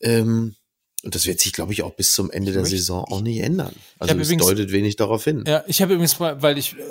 [0.00, 0.56] Ähm,
[1.04, 3.72] und das wird sich, glaube ich, auch bis zum Ende der Saison auch nicht ändern.
[4.00, 5.44] Also es übrigens- deutet wenig darauf hin.
[5.46, 6.82] Ja, ich habe übrigens mal, weil ich äh,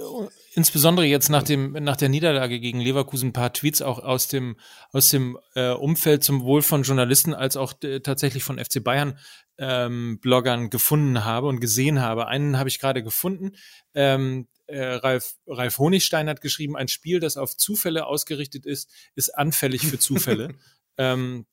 [0.53, 4.55] insbesondere jetzt nach dem nach der Niederlage gegen Leverkusen ein paar Tweets auch aus dem
[4.93, 9.19] aus dem äh, Umfeld zum Wohl von Journalisten als auch äh, tatsächlich von FC Bayern
[9.57, 12.27] ähm, Bloggern gefunden habe und gesehen habe.
[12.27, 13.51] Einen habe ich gerade gefunden.
[13.93, 19.29] Ähm, äh, Ralf, Ralf Honigstein hat geschrieben, ein Spiel, das auf Zufälle ausgerichtet ist, ist
[19.37, 20.55] anfällig für Zufälle.
[20.97, 21.45] ähm,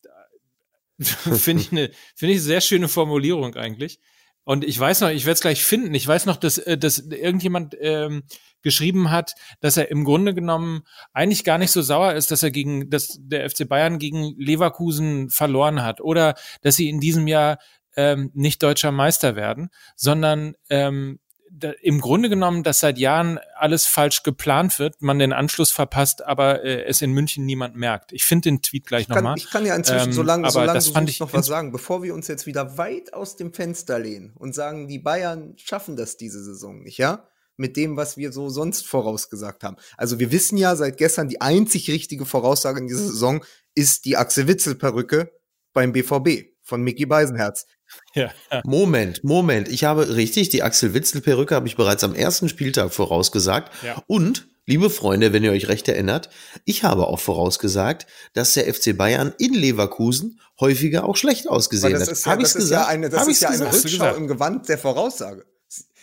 [1.00, 3.98] Finde ich eine finde ich eine sehr schöne Formulierung eigentlich.
[4.44, 5.94] Und ich weiß noch, ich werde es gleich finden.
[5.94, 8.24] Ich weiß noch, dass, äh, dass irgendjemand ähm,
[8.62, 12.50] geschrieben hat, dass er im Grunde genommen eigentlich gar nicht so sauer ist, dass er
[12.50, 17.58] gegen, dass der FC Bayern gegen Leverkusen verloren hat oder dass sie in diesem Jahr
[17.96, 21.18] ähm, nicht deutscher Meister werden, sondern ähm,
[21.56, 26.24] da, im Grunde genommen, dass seit Jahren alles falsch geplant wird, man den Anschluss verpasst,
[26.24, 28.12] aber äh, es in München niemand merkt.
[28.12, 29.36] Ich finde den Tweet gleich nochmal.
[29.36, 31.70] ich kann ja inzwischen, Ähm, solange, aber solange das du fand ich noch was sagen,
[31.70, 35.96] bevor wir uns jetzt wieder weit aus dem Fenster lehnen und sagen, die Bayern schaffen
[35.96, 37.28] das diese Saison nicht, ja?
[37.56, 39.76] Mit dem, was wir so sonst vorausgesagt haben.
[39.96, 43.44] Also wir wissen ja seit gestern, die einzig richtige Voraussage in dieser Saison
[43.76, 45.30] ist die Axel Witzel Perücke
[45.72, 47.66] beim BVB von Mickey Beisenherz.
[48.14, 48.30] Ja.
[48.64, 49.66] Moment, Moment.
[49.68, 53.72] Ich habe richtig, die Axel Witzel Perücke habe ich bereits am ersten Spieltag vorausgesagt.
[53.84, 54.04] Ja.
[54.06, 56.30] Und, liebe Freunde, wenn ihr euch recht erinnert,
[56.64, 62.06] ich habe auch vorausgesagt, dass der FC Bayern in Leverkusen häufiger auch schlecht ausgesehen hat.
[62.06, 62.70] Ja, habe ich gesagt?
[62.70, 65.44] Ja eine, das ist ja eine Rückschau im Gewand der Voraussage.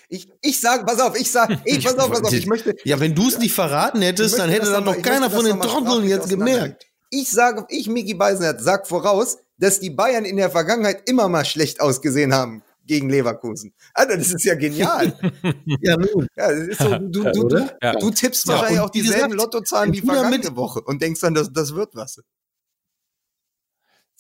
[0.10, 2.76] Ich, ich sag, pass auf, ich sag, ich, pass auf, pass auf, ich möchte.
[2.84, 6.06] Ja, wenn du es nicht verraten hättest, dann hätte dann noch keiner von den Trotteln
[6.06, 6.86] jetzt gemerkt.
[7.10, 11.46] Ich sage, ich, Miki Beisenherz, sag voraus, dass die Bayern in der Vergangenheit immer mal
[11.46, 13.74] schlecht ausgesehen haben gegen Leverkusen.
[13.94, 15.14] Alter, das ist ja genial.
[15.82, 16.28] ja, nun.
[16.36, 17.94] Ja, das ist so, du, du, du, ja.
[17.94, 21.76] du tippst ja, wahrscheinlich auch dieselben Lottozahlen wie vergangene Woche und denkst dann, das, das
[21.76, 22.20] wird was.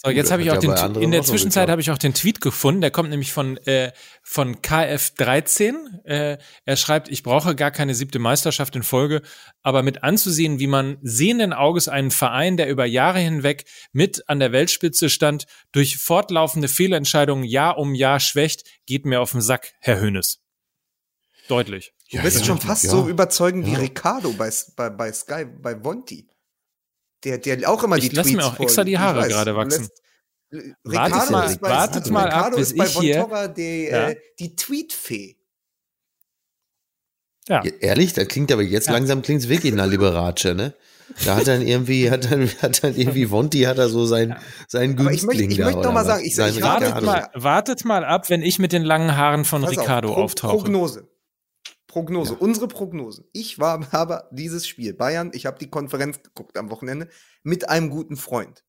[0.03, 2.81] So, jetzt habe ich auch den, in der Zwischenzeit habe ich auch den Tweet gefunden,
[2.81, 3.91] der kommt nämlich von, äh,
[4.23, 5.73] von KF13.
[6.05, 9.21] Äh, er schreibt, ich brauche gar keine siebte Meisterschaft in Folge,
[9.61, 14.39] aber mit anzusehen, wie man sehenden Auges einen Verein, der über Jahre hinweg mit an
[14.39, 19.73] der Weltspitze stand, durch fortlaufende Fehlentscheidungen Jahr um Jahr schwächt, geht mir auf den Sack,
[19.79, 20.39] Herr Hönes.
[21.47, 21.93] Deutlich.
[22.11, 22.89] Du bist ja, schon fast ja.
[22.89, 26.27] so überzeugend wie Ricardo bei, bei, bei Sky, bei Vonti
[27.23, 29.55] der, der auch immer ich die Tweets Ich lasse mir auch extra die Haare gerade
[29.55, 29.89] wachsen.
[30.49, 33.53] Lässt, wartet mal, bei, wartet mal ab, bis ich hier...
[33.55, 34.09] Die, ja.
[34.09, 35.37] äh, die Tweetfee.
[37.47, 37.63] Ja.
[37.79, 38.93] Ehrlich, das klingt aber jetzt ja.
[38.93, 40.75] langsam klingt es wirklich nach Liberace, ne?
[41.25, 44.37] Da hat dann irgendwie, hat dann, hat dann irgendwie Vonti hat er so sein, ja.
[44.67, 48.05] sein Günstling Ich möchte, ich möchte noch mal sagen, ich, ich wartet, mal, wartet mal
[48.05, 50.57] ab, wenn ich mit den langen Haaren von Pass Ricardo auf, auftauche.
[50.57, 51.10] Prognose.
[51.91, 52.39] Prognose, ja.
[52.39, 53.25] unsere Prognosen.
[53.33, 57.09] Ich war, habe dieses Spiel Bayern, ich habe die Konferenz geguckt am Wochenende
[57.43, 58.63] mit einem guten Freund.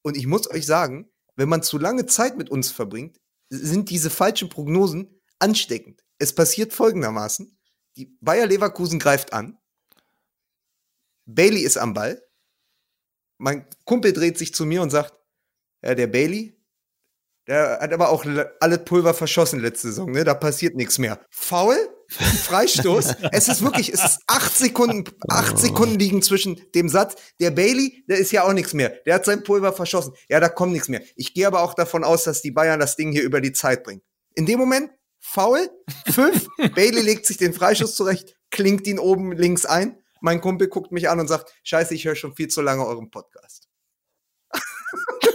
[0.00, 4.08] Und ich muss euch sagen, wenn man zu lange Zeit mit uns verbringt, sind diese
[4.08, 6.02] falschen Prognosen ansteckend.
[6.18, 7.58] Es passiert folgendermaßen.
[7.96, 9.58] Die Bayer Leverkusen greift an.
[11.26, 12.22] Bailey ist am Ball.
[13.36, 15.14] Mein Kumpel dreht sich zu mir und sagt,
[15.82, 16.56] ja, der Bailey,
[17.46, 18.24] der hat aber auch
[18.60, 20.24] alle Pulver verschossen letzte Saison, ne?
[20.24, 21.20] Da passiert nichts mehr.
[21.28, 21.76] Foul?
[22.12, 23.14] Freistoß.
[23.32, 27.14] es ist wirklich, es ist acht Sekunden, acht Sekunden liegen zwischen dem Satz.
[27.40, 28.90] Der Bailey, der ist ja auch nichts mehr.
[29.06, 30.14] Der hat sein Pulver verschossen.
[30.28, 31.02] Ja, da kommt nichts mehr.
[31.16, 33.84] Ich gehe aber auch davon aus, dass die Bayern das Ding hier über die Zeit
[33.84, 34.02] bringen.
[34.34, 35.70] In dem Moment, faul,
[36.10, 39.98] fünf, Bailey legt sich den Freischuss zurecht, klingt ihn oben links ein.
[40.20, 43.10] Mein Kumpel guckt mich an und sagt, scheiße, ich höre schon viel zu lange euren
[43.10, 43.68] Podcast.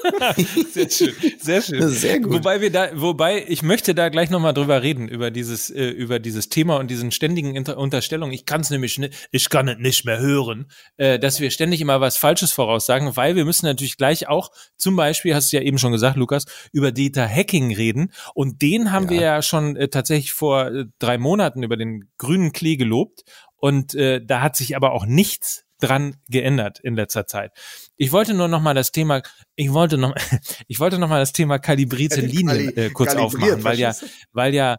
[0.71, 1.89] sehr schön, sehr schön.
[1.89, 2.33] Sehr gut.
[2.33, 6.19] Wobei wir da, wobei ich möchte da gleich nochmal drüber reden über dieses, äh, über
[6.19, 8.33] dieses Thema und diesen ständigen Inter Unterstellungen.
[8.33, 11.81] Ich kann es nämlich nicht, ich kann es nicht mehr hören, äh, dass wir ständig
[11.81, 15.63] immer was Falsches voraussagen, weil wir müssen natürlich gleich auch, zum Beispiel, hast du ja
[15.63, 19.09] eben schon gesagt, Lukas, über Data Hacking reden und den haben ja.
[19.09, 23.23] wir ja schon äh, tatsächlich vor äh, drei Monaten über den grünen Klee gelobt
[23.57, 27.51] und äh, da hat sich aber auch nichts dran geändert in letzter Zeit.
[27.97, 29.21] Ich wollte nur noch mal das Thema,
[29.55, 30.15] ich wollte noch,
[30.67, 33.93] ich wollte noch mal das Thema kalibrierte Linien äh, kurz aufmachen, weil ja,
[34.31, 34.77] weil ja,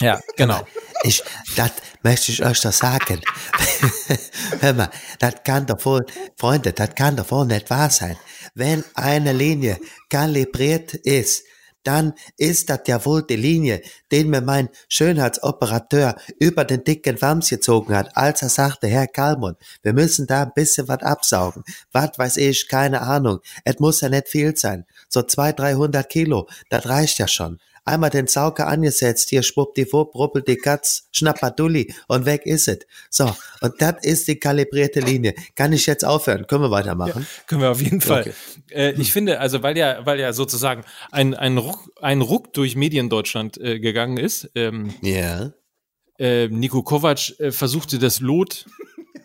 [0.00, 0.66] ja, genau.
[1.04, 1.20] Ich,
[1.56, 1.72] das
[2.04, 3.20] möchte ich euch doch sagen.
[4.60, 8.16] Hör mal, das kann doch wohl, Freunde, das kann doch wohl nicht wahr sein.
[8.54, 11.42] Wenn eine Linie kalibriert ist,
[11.84, 17.48] dann ist das ja wohl die Linie, den mir mein Schönheitsoperateur über den dicken Wams
[17.48, 21.64] gezogen hat, als er sagte, Herr Kalmund, wir müssen da ein bisschen was absaugen.
[21.92, 23.40] Was weiß ich, keine Ahnung.
[23.64, 24.84] Es muss ja nicht viel sein.
[25.08, 27.58] So zwei, dreihundert Kilo, das reicht ja schon.
[27.84, 32.78] Einmal den Sauger angesetzt, hier schwuppdiwupp, ruppelt die Katz, schnappadulli und weg ist es.
[33.10, 35.34] So, und das ist die kalibrierte Linie.
[35.56, 36.46] Kann ich jetzt aufhören?
[36.46, 37.22] Können wir weitermachen?
[37.22, 38.20] Ja, können wir auf jeden Fall.
[38.20, 38.32] Okay.
[38.70, 42.76] Äh, ich finde, also weil ja, weil ja sozusagen ein, ein, Ruck, ein Ruck durch
[42.76, 44.50] Mediendeutschland äh, gegangen ist.
[44.54, 45.52] Ähm, ja.
[46.18, 48.66] Äh, Nico Kovac äh, versuchte das Lot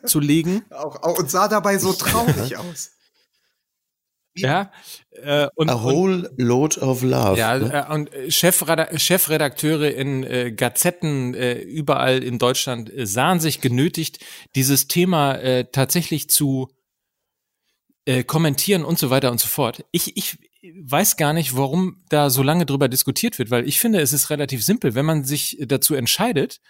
[0.06, 0.64] zu legen.
[0.72, 2.92] Auch, auch, und sah dabei so traurig aus.
[4.40, 4.72] Ja,
[5.24, 7.38] äh, und, A whole und, load of love.
[7.38, 7.86] Ja, ne?
[7.88, 14.20] äh, und Chefreda Chefredakteure in äh, Gazetten äh, überall in Deutschland äh, sahen sich genötigt,
[14.56, 16.70] dieses Thema äh, tatsächlich zu
[18.26, 19.84] kommentieren und so weiter und so fort.
[19.92, 20.38] Ich, ich
[20.82, 24.30] weiß gar nicht, warum da so lange drüber diskutiert wird, weil ich finde, es ist
[24.30, 26.62] relativ simpel, wenn man sich dazu entscheidet,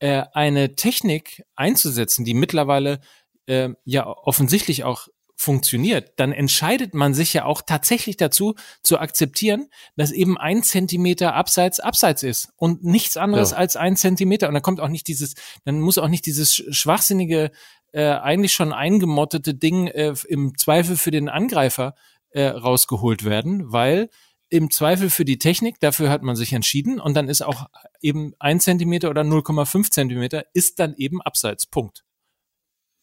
[0.00, 3.00] eine Technik einzusetzen, die mittlerweile
[3.84, 10.10] ja offensichtlich auch funktioniert, dann entscheidet man sich ja auch tatsächlich dazu zu akzeptieren, dass
[10.10, 13.58] eben ein Zentimeter abseits abseits ist und nichts anderes ja.
[13.58, 14.48] als ein Zentimeter.
[14.48, 17.50] Und dann kommt auch nicht dieses, dann muss auch nicht dieses schwachsinnige,
[17.92, 21.94] äh, eigentlich schon eingemottete Ding äh, im Zweifel für den Angreifer
[22.30, 24.08] äh, rausgeholt werden, weil
[24.48, 27.66] im Zweifel für die Technik, dafür hat man sich entschieden und dann ist auch
[28.00, 31.66] eben ein Zentimeter oder 0,5 Zentimeter ist dann eben abseits.
[31.66, 32.05] Punkt.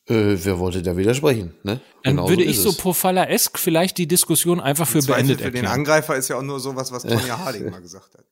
[0.10, 1.56] Äh, wer wollte da widersprechen?
[1.64, 1.80] Ne?
[2.04, 2.78] Dann Genauso würde ich so es.
[2.78, 5.68] Profala-esk vielleicht die Diskussion einfach für beendet für den erklären.
[5.68, 8.26] Angreifer ist ja auch nur sowas, was Tonja Harding mal gesagt hat.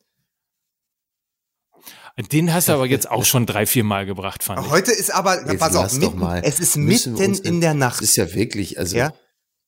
[2.29, 4.69] Den hast du aber jetzt auch schon drei, vier Mal gebracht, fand ich.
[4.71, 6.41] Heute ist aber, Jetzt pass auf, mitten, mal.
[6.43, 8.01] es ist Müssen mitten uns- in der Nacht.
[8.01, 9.13] Das ist ja wirklich, also ja?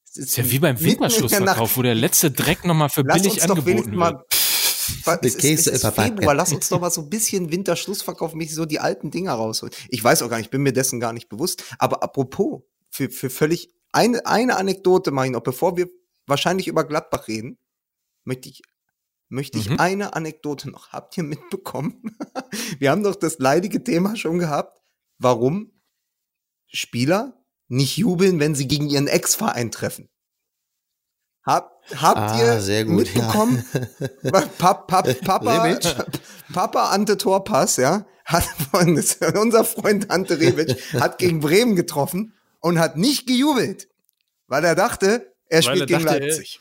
[0.06, 3.96] Es ist ja wie beim Winterschlussverkauf, wo der letzte Dreck nochmal für Lass billig angeboten
[3.96, 4.12] mal.
[4.12, 4.22] wird.
[4.22, 4.26] Weil
[5.22, 6.18] Ist, Käse ist Backen.
[6.18, 9.74] Februar, lass uns doch mal so ein bisschen Winterschlussverkauf mich so die alten Dinger rausholen.
[9.90, 11.64] Ich weiß auch gar nicht, ich bin mir dessen gar nicht bewusst.
[11.80, 15.90] Aber apropos, für, für völlig eine, eine Anekdote mache ich noch, bevor wir
[16.28, 17.58] wahrscheinlich über Gladbach reden,
[18.24, 18.62] möchte ich,
[19.30, 19.80] möchte ich Mhm.
[19.80, 20.90] eine Anekdote noch.
[20.92, 22.02] Habt ihr mitbekommen?
[22.80, 24.82] wir haben doch das leidige Thema schon gehabt,
[25.20, 25.72] warum
[26.68, 30.10] Spieler nicht jubeln, wenn sie gegen ihren Ex-Verein treffen.
[31.46, 33.66] Hab, habt Ah, ihr sehr gut, mitbekommen?
[34.58, 35.96] Pap, Pap, Papa, Rebic?
[36.54, 42.96] Papa Ante Torpass, ja, hat unser Freund Ante Rebic hat gegen Bremen getroffen und hat
[42.96, 43.90] nicht gejubelt,
[44.48, 46.60] weil er dachte, er Weil spielt er gegen dachte, Leipzig.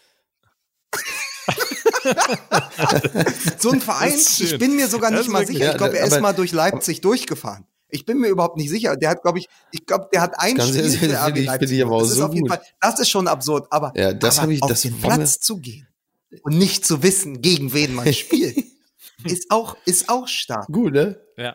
[3.58, 5.64] so ein Verein, ich bin mir sogar Das nicht mal sicher.
[5.66, 7.64] Ja, Ich glaube, er ist mal durch Leipzig durchgefahren.
[7.94, 8.96] Ich bin mir überhaupt nicht sicher.
[8.96, 11.84] Der hat, glaube ich, ich glaube, der hat ein Spiel für RB ich- Leipzig finde
[11.94, 12.56] ich das ist so auf jeden gut.
[12.56, 13.66] Fall, das ist schon absurd.
[13.70, 15.86] Aber, Ja, das aber habe ich- auf das den Platz zu gehen
[16.42, 18.56] und nicht zu wissen, gegen wen man spielt,
[19.24, 20.66] ist auch, ist auch stark.
[20.68, 21.20] gut, ne?
[21.36, 21.54] Ja.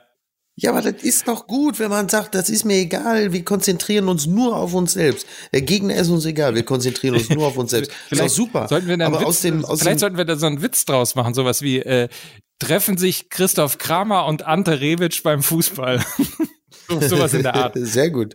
[0.60, 4.08] Ja, aber das ist doch gut, wenn man sagt, das ist mir egal, wir konzentrieren
[4.08, 5.28] uns nur auf uns selbst.
[5.54, 7.92] Der Gegner ist uns egal, wir konzentrieren uns nur auf uns selbst.
[8.10, 8.68] Ist doch super.
[8.68, 10.64] Sollten wir da aber Witz, aus dem, aus vielleicht dem, sollten wir da so einen
[10.64, 12.10] Witz draus machen, sowas wie äh,
[12.58, 16.04] treffen sich Christoph Kramer und Ante Rebic beim Fußball.
[16.90, 17.74] so, sowas in der Art.
[17.76, 18.34] Sehr gut.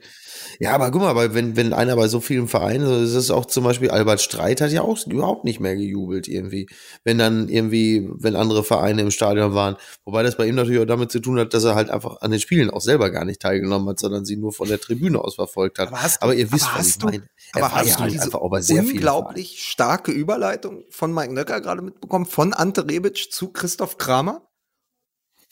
[0.61, 3.31] Ja, aber guck mal, weil wenn, wenn einer bei so vielen Vereinen, so ist es
[3.31, 6.69] auch zum Beispiel Albert Streit hat ja auch überhaupt nicht mehr gejubelt irgendwie.
[7.05, 9.77] Wenn dann irgendwie, wenn andere Vereine im Stadion waren.
[10.05, 12.31] Wobei das bei ihm natürlich auch damit zu tun hat, dass er halt einfach an
[12.31, 15.35] den Spielen auch selber gar nicht teilgenommen hat, sondern sie nur von der Tribüne aus
[15.37, 15.89] verfolgt hat.
[15.89, 17.29] Aber hast aber ihr wisst, aber was hast ich du- meine.
[17.55, 21.13] Er Aber hast ja du halt diese einfach auch bei sehr unglaublich starke Überleitung von
[21.13, 24.43] Mike Nöcker gerade mitbekommen, von Ante Rebic zu Christoph Kramer?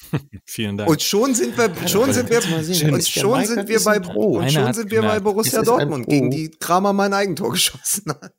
[0.44, 0.90] Vielen Dank.
[0.90, 4.38] Und schon sind wir, schon sind wir, sehen, und schon sind wir bei, Pro.
[4.38, 5.20] und schon sind wir bei.
[5.20, 8.34] Borussia Dortmund, gegen die Kramer mein Eigentor geschossen hat.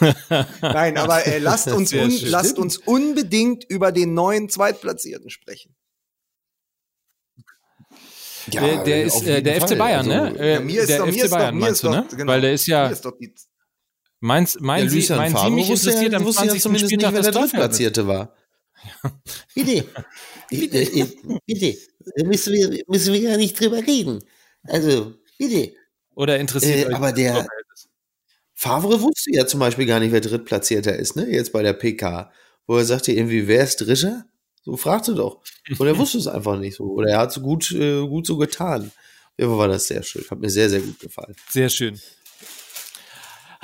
[0.62, 5.74] Nein, aber äh, lasst uns, un, lasst uns unbedingt über den neuen Zweitplatzierten sprechen.
[8.50, 9.68] Ja, der, der ist äh, der Fall.
[9.68, 10.38] FC Bayern, Also, ne?
[10.38, 11.94] Äh, Ja, mir ist der doch, mir FC ist doch, Bayern mir meinst du, doch,
[11.94, 12.06] ne?
[12.10, 13.34] genau, Weil der ist ja, mir ist doch die,
[14.20, 16.62] meins, meinen Ja, Sie, meinen Sie mich interessiert ja, am wusste ja 20.
[16.62, 17.40] zumindest nicht, Spieltag wer das der.
[17.40, 18.34] Drittplatzierte war.
[19.54, 19.84] Bitte.
[20.50, 21.06] Bitte, äh,
[21.46, 21.76] bitte.
[22.16, 24.20] Da müssen wir, müssen wir ja nicht drüber reden.
[24.64, 25.74] Also, bitte.
[26.14, 27.46] Oder interessiert Äh, euch aber der-?
[28.54, 31.28] Favre wusste ja zum Beispiel gar nicht, wer Drittplatzierter ist, ne?
[31.28, 32.30] Jetzt bei der PK.
[32.66, 34.24] Wo er sagte irgendwie, wer ist Dritter?
[34.64, 35.42] So fragte doch.
[35.78, 36.84] Und er wusste es einfach nicht so.
[36.84, 38.90] Oder er hat so gut, äh, gut so getan.
[39.36, 40.24] Ja, war das sehr schön.
[40.30, 41.34] Hat mir sehr, sehr gut gefallen.
[41.50, 42.00] Sehr schön.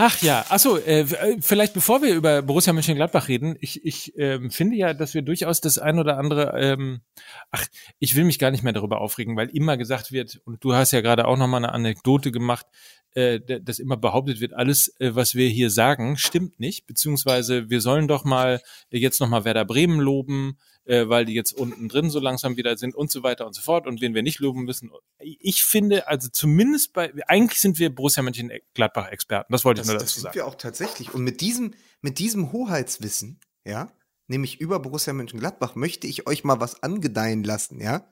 [0.03, 4.51] Ach ja, achso, äh, äh, vielleicht bevor wir über Borussia Mönchengladbach reden, ich, ich ähm,
[4.51, 7.03] finde ja, dass wir durchaus das ein oder andere, ähm,
[7.51, 7.67] ach,
[7.99, 10.93] ich will mich gar nicht mehr darüber aufregen, weil immer gesagt wird, und du hast
[10.93, 12.65] ja gerade auch nochmal eine Anekdote gemacht,
[13.13, 17.83] äh, dass immer behauptet wird, alles, äh, was wir hier sagen, stimmt nicht, beziehungsweise wir
[17.83, 22.11] sollen doch mal äh, jetzt nochmal Werder Bremen loben, äh, weil die jetzt unten drin
[22.11, 24.63] so langsam wieder sind und so weiter und so fort und wen wir nicht loben
[24.65, 24.91] müssen.
[25.19, 29.99] Ich finde, also zumindest bei, eigentlich sind wir Borussia Mönchengladbach-Experten, das wollte das, ich nur
[29.99, 30.35] das dazu sind sagen.
[30.37, 31.15] wir auch tatsächlich.
[31.15, 33.93] Und mit diesem, mit diesem Hoheitswissen, ja,
[34.27, 38.11] nämlich über Borussia Mönchengladbach, möchte ich euch mal was angedeihen lassen, ja.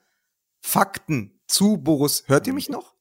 [0.61, 2.23] Fakten zu Boris.
[2.27, 2.95] Hört ihr mich noch?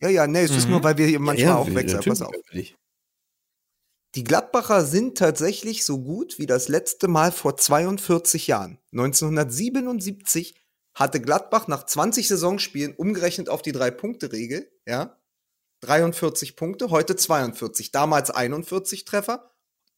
[0.00, 0.70] Ja, ja, nee, es ist Mhm.
[0.72, 2.02] nur, weil wir hier manchmal Ja, auch wechseln.
[2.04, 2.32] Pass auf.
[2.32, 2.76] natürlich.
[4.16, 8.78] Die Gladbacher sind tatsächlich so gut wie das letzte Mal vor 42 Jahren.
[8.92, 10.54] 1977
[10.94, 15.20] hatte Gladbach nach 20 Saisonspielen umgerechnet auf die Drei-Punkte-Regel, ja,
[15.82, 17.92] 43 Punkte, heute 42.
[17.92, 19.50] Damals 41 Treffer,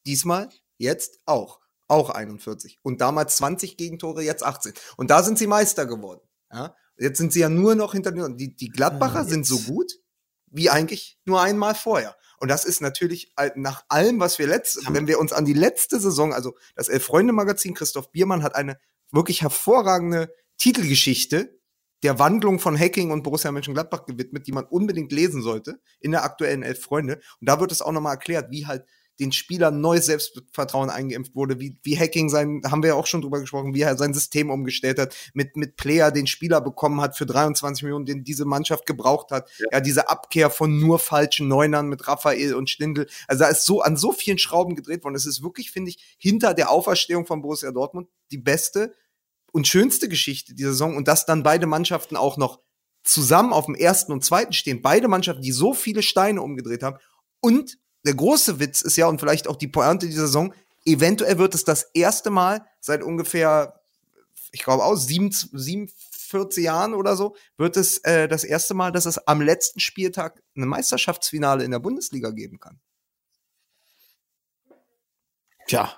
[0.05, 1.61] diesmal, jetzt auch.
[1.87, 2.81] Auch 41.
[2.83, 4.73] Und damals 20 Gegentore, jetzt 18.
[4.97, 6.21] Und da sind sie Meister geworden.
[6.53, 6.75] Ja?
[6.97, 8.37] Jetzt sind sie ja nur noch hinter den.
[8.37, 9.93] Die, die Gladbacher Ah, sind so gut
[10.51, 12.17] wie eigentlich nur einmal vorher.
[12.41, 15.99] Und das ist natürlich nach allem, was wir letzt, wenn wir uns an die letzte
[16.01, 18.79] Saison, also das Elf-Freunde-Magazin, Christoph Biermann hat eine
[19.11, 21.59] wirklich hervorragende Titelgeschichte
[22.05, 26.23] der Wandlung von Hacking und Borussia Mönchengladbach gewidmet, die man unbedingt lesen sollte in der
[26.23, 27.21] aktuellen Elf Freunde.
[27.41, 28.85] Und da wird es auch nochmal erklärt, wie halt
[29.21, 33.21] den Spielern neues Selbstvertrauen eingeimpft wurde, wie, wie Hacking sein, haben wir ja auch schon
[33.21, 37.17] drüber gesprochen, wie er sein System umgestellt hat, mit, mit Player den Spieler bekommen hat
[37.17, 39.51] für 23 Millionen, den diese Mannschaft gebraucht hat.
[39.73, 43.07] Ja, diese Abkehr von nur falschen Neunern mit Raphael und Stindl.
[43.27, 45.15] Also da ist so an so vielen Schrauben gedreht worden.
[45.15, 48.95] Es ist wirklich, finde ich, hinter der Auferstehung von Borussia Dortmund die beste
[49.53, 52.61] und schönste Geschichte dieser Saison und dass dann beide Mannschaften auch noch
[53.03, 54.83] zusammen auf dem ersten und zweiten stehen.
[54.83, 56.99] Beide Mannschaften, die so viele Steine umgedreht haben.
[57.41, 57.79] Und
[58.09, 60.55] der große Witz ist ja, und vielleicht auch die Pointe dieser Saison,
[60.87, 63.81] eventuell wird es das erste Mal seit ungefähr,
[64.51, 69.05] ich glaube auch, sieben, 47 Jahren oder so, wird es äh, das erste Mal, dass
[69.05, 72.81] es am letzten Spieltag eine Meisterschaftsfinale in der Bundesliga geben kann.
[75.67, 75.93] Tja,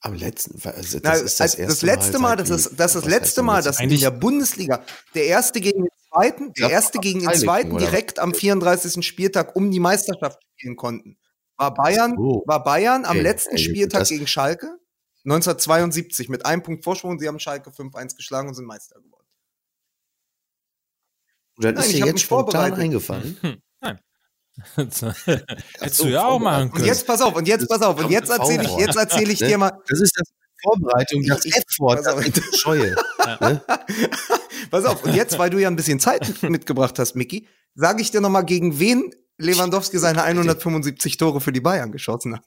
[0.00, 2.94] am letzten, also das Na, ist das, das letzte Mal, seit das ist wie- das,
[2.96, 6.98] ist das letzte Mal, dass in der Bundesliga der erste gegen den zweiten, der erste
[6.98, 9.06] gegen den zweiten direkt am 34.
[9.06, 11.19] Spieltag um die Meisterschaft spielen konnten.
[11.60, 12.42] War Bayern, so.
[12.46, 14.78] war Bayern am Okay, letzten Spieltag gegen Schalke
[15.24, 17.18] 1972 mit einem Punkt Vorsprung.
[17.18, 19.26] Sie haben Schalke 5-1 geschlagen und sind Meister geworden.
[21.56, 23.36] Und dann Nein, ist ich dir jetzt spontan eingefallen.
[24.76, 26.86] Hättest so, du ja auch machen Und können.
[26.86, 29.48] jetzt pass auf, und jetzt pass auf, und jetzt erzähle ich, jetzt erzähle ich Ne?
[29.48, 30.28] dir mal, Das ist das
[30.62, 32.94] Vorbereitung, das Ich- ich- F-Wort, das ich scheue.
[34.70, 38.10] pass auf, und jetzt, weil du ja ein bisschen Zeit mitgebracht hast, Micky, sage ich
[38.10, 42.44] dir noch mal, gegen wen Lewandowski seine 175 Tore für die Bayern geschossen hat.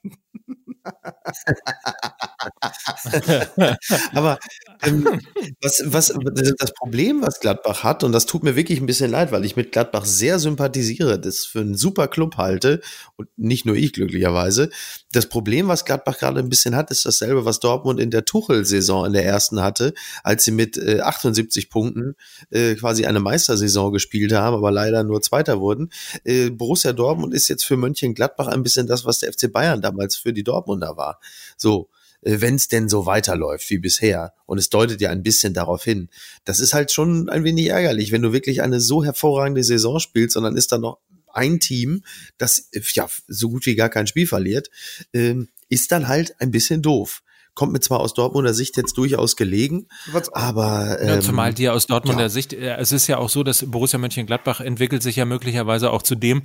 [4.13, 4.39] Aber
[4.81, 5.21] ähm,
[5.61, 6.13] was, was
[6.57, 9.55] das Problem, was Gladbach hat, und das tut mir wirklich ein bisschen leid, weil ich
[9.55, 12.81] mit Gladbach sehr sympathisiere, das für einen super Club halte,
[13.15, 14.69] und nicht nur ich glücklicherweise.
[15.13, 19.05] Das Problem, was Gladbach gerade ein bisschen hat, ist dasselbe, was Dortmund in der Tuchel-Saison
[19.05, 19.93] in der ersten hatte,
[20.23, 22.15] als sie mit äh, 78 Punkten
[22.49, 25.91] äh, quasi eine Meistersaison gespielt haben, aber leider nur Zweiter wurden.
[26.23, 30.15] Äh, Borussia Dortmund ist jetzt für Mönchengladbach ein bisschen das, was der FC Bayern damals
[30.15, 31.19] für die Dortmunder war.
[31.57, 31.89] So,
[32.23, 34.33] wenn es denn so weiterläuft wie bisher.
[34.47, 36.09] Und es deutet ja ein bisschen darauf hin.
[36.43, 40.37] Das ist halt schon ein wenig ärgerlich, wenn du wirklich eine so hervorragende Saison spielst
[40.37, 40.97] und dann ist da noch
[41.33, 42.03] ein Team,
[42.37, 44.69] das äh, ja so gut wie gar kein Spiel verliert,
[45.13, 47.21] ähm, ist dann halt ein bisschen doof.
[47.55, 51.69] Kommt mir zwar aus Dortmunder Sicht jetzt durchaus gelegen, Was- aber ähm, Ja, zumal die
[51.69, 52.29] aus Dortmunder ja.
[52.29, 56.01] Sicht, äh, es ist ja auch so, dass Borussia Mönchengladbach entwickelt sich ja möglicherweise auch
[56.01, 56.41] zu dem,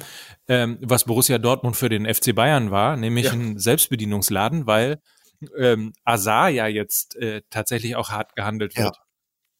[0.49, 3.32] ähm, was Borussia Dortmund für den FC Bayern war, nämlich Ja.
[3.32, 5.01] ein Selbstbedienungsladen, weil
[5.57, 8.93] ähm, Azar ja jetzt äh, tatsächlich auch hart gehandelt Ja.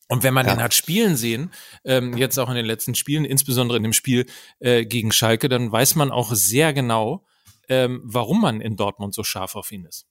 [0.09, 0.54] Und wenn man Ja.
[0.54, 1.50] den hat spielen sehen,
[1.84, 4.26] ähm, jetzt auch in den letzten Spielen, insbesondere in dem Spiel
[4.59, 7.24] äh, gegen Schalke, dann weiß man auch sehr genau,
[7.68, 10.06] ähm, warum man in Dortmund so scharf auf ihn ist.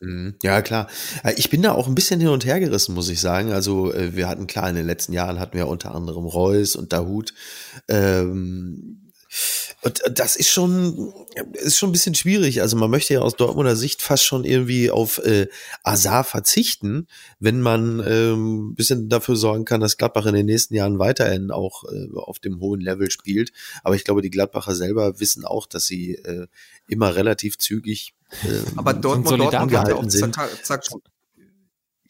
[0.00, 0.36] Mhm.
[0.42, 0.88] Ja, klar.
[1.24, 3.52] Äh, Ich bin da auch ein bisschen hin und her gerissen, muss ich sagen.
[3.52, 6.92] Also, äh, wir hatten klar, in den letzten Jahren hatten wir unter anderem Reus und
[6.92, 7.34] Dahut.
[7.88, 9.01] Ähm,
[9.82, 11.12] und das ist schon,
[11.52, 12.60] ist schon ein bisschen schwierig.
[12.60, 15.48] Also man möchte ja aus Dortmunder Sicht fast schon irgendwie auf äh,
[15.82, 17.08] Azar verzichten,
[17.40, 21.50] wenn man ähm, ein bisschen dafür sorgen kann, dass Gladbach in den nächsten Jahren weiterhin
[21.50, 23.52] auch äh, auf dem hohen Level spielt.
[23.82, 26.46] Aber ich glaube, die Gladbacher selber wissen auch, dass sie äh,
[26.88, 28.14] immer relativ zügig
[28.44, 30.84] äh, Aber Dortmund, Dortmund hat ja auch zack, zack,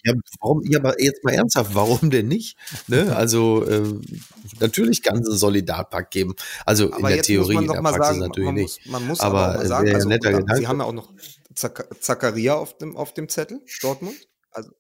[0.05, 2.57] Ja, warum, ja, aber jetzt mal ernsthaft, warum denn nicht?
[2.88, 3.14] Ne?
[3.14, 4.03] Also ähm,
[4.59, 6.34] natürlich kann es einen Solidarpakt geben.
[6.66, 8.86] Also in aber der jetzt Theorie, in der Praxis sagen, natürlich man nicht.
[8.86, 11.12] muss, man muss Aber, aber, äh, sagen, also, netter sie haben ja auch noch
[11.55, 14.16] Zakaria auf dem, auf dem Zettel, Dortmund.
[14.50, 14.70] Also,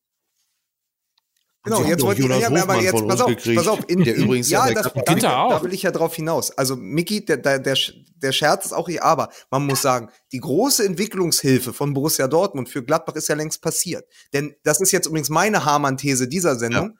[1.62, 4.24] genau, jetzt wollte ich, ja, aber jetzt, pass auf, gekriegt, pass auf, in, der in,
[4.24, 6.50] übrigens ja, ja der das, danke, da will ich ja drauf hinaus.
[6.50, 7.76] Also, Miki, der, der, der,
[8.16, 12.68] der Scherz ist auch hier, aber man muss sagen, die große Entwicklungshilfe von Borussia Dortmund
[12.68, 14.04] für Gladbach ist ja längst passiert.
[14.32, 16.98] Denn das ist jetzt übrigens meine Hamann-These dieser Sendung.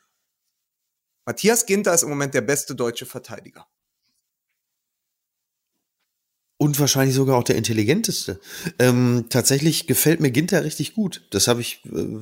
[1.25, 3.67] Matthias Ginter ist im Moment der beste deutsche Verteidiger.
[6.63, 8.39] Und wahrscheinlich sogar auch der intelligenteste.
[8.79, 11.27] Ähm, tatsächlich gefällt mir Ginter richtig gut.
[11.31, 12.21] Das habe ich äh,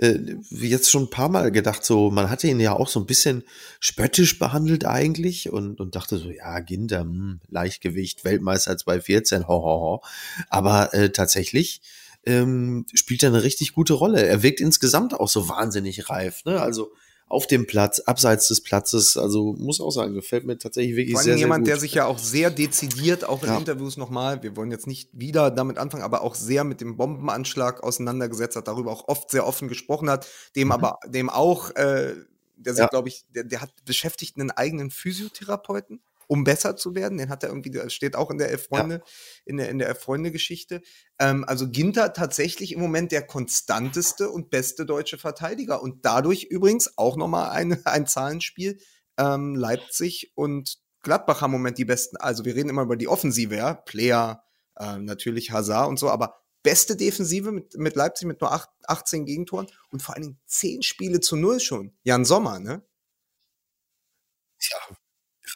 [0.00, 0.18] äh,
[0.50, 1.84] jetzt schon ein paar Mal gedacht.
[1.84, 3.44] So, man hatte ihn ja auch so ein bisschen
[3.78, 9.80] spöttisch behandelt eigentlich und, und dachte so, ja, Ginter, hm, Leichtgewicht, Weltmeister 214, ho, ho,
[9.80, 10.02] ho.
[10.48, 11.82] Aber äh, tatsächlich
[12.24, 14.24] ähm, spielt er eine richtig gute Rolle.
[14.26, 16.44] Er wirkt insgesamt auch so wahnsinnig reif.
[16.44, 16.60] Ne?
[16.60, 16.92] Also
[17.30, 19.16] auf dem Platz, abseits des Platzes.
[19.16, 21.68] Also muss auch sagen, gefällt mir tatsächlich wirklich Vor allem sehr, sehr jemand, gut.
[21.68, 23.56] der sich ja auch sehr dezidiert, auch in Ja.
[23.56, 27.82] Interviews nochmal, wir wollen jetzt nicht wieder damit anfangen, aber auch sehr mit dem Bombenanschlag
[27.84, 30.26] auseinandergesetzt hat, darüber auch oft sehr offen gesprochen hat,
[30.56, 30.72] dem Mhm.
[30.72, 32.14] aber, dem auch, äh,
[32.56, 32.88] der sich, Ja.
[32.88, 36.00] glaube ich, der, der hat beschäftigt einen eigenen Physiotherapeuten,
[36.30, 37.18] um besser zu werden.
[37.18, 39.02] Den hat er irgendwie, das steht auch in der Elf Freunde,
[39.44, 40.80] in der, in der Elf Freunde Geschichte.
[41.18, 46.96] Ähm, also Ginter tatsächlich im Moment der konstanteste und beste deutsche Verteidiger und dadurch übrigens
[46.96, 48.78] auch nochmal ein, ein Zahlenspiel.
[49.18, 53.08] Ähm, Leipzig und Gladbach haben im Moment die besten, also wir reden immer über die
[53.08, 54.44] Offensive, ja, Player,
[54.78, 59.24] ähm, natürlich Hazard und so, aber beste Defensive mit, mit Leipzig mit nur acht, 18
[59.26, 61.92] Gegentoren und vor allen Dingen 10 Spiele zu null schon.
[62.04, 62.84] Jan Sommer, ne?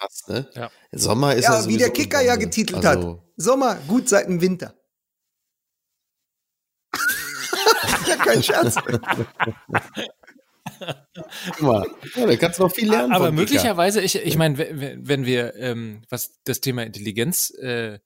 [0.06, 0.48] Krass, ne?
[0.54, 0.70] Ja.
[0.92, 3.22] Sommer ist Ja, ja, wie der Kicker ja getitelt Also, hat.
[3.36, 4.74] Sommer, gut seit dem Winter.
[8.24, 8.76] Kein Scherz.
[11.46, 11.86] Guck mal,
[12.16, 13.12] ja, da kannst du noch viel lernen.
[13.12, 13.40] Aber von Kicker.
[13.42, 17.98] möglicherweise, ich, ich meine, wenn, wenn wir, ähm, was das Thema Intelligenz äh,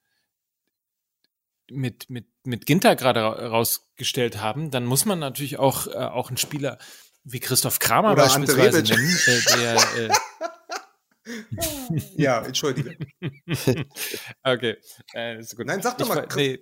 [1.71, 6.29] mit, mit, mit Ginter gerade ra- rausgestellt haben, dann muss man natürlich auch, äh, auch
[6.29, 6.79] einen Spieler
[7.25, 10.09] wie Christoph Kramer Oder beispielsweise nennen, äh, der, äh,
[12.17, 12.97] Ja, entschuldige.
[14.43, 14.77] okay,
[15.15, 15.67] äh, ist gut.
[15.67, 16.59] Nein, sag doch Ich mal, woll- Nee,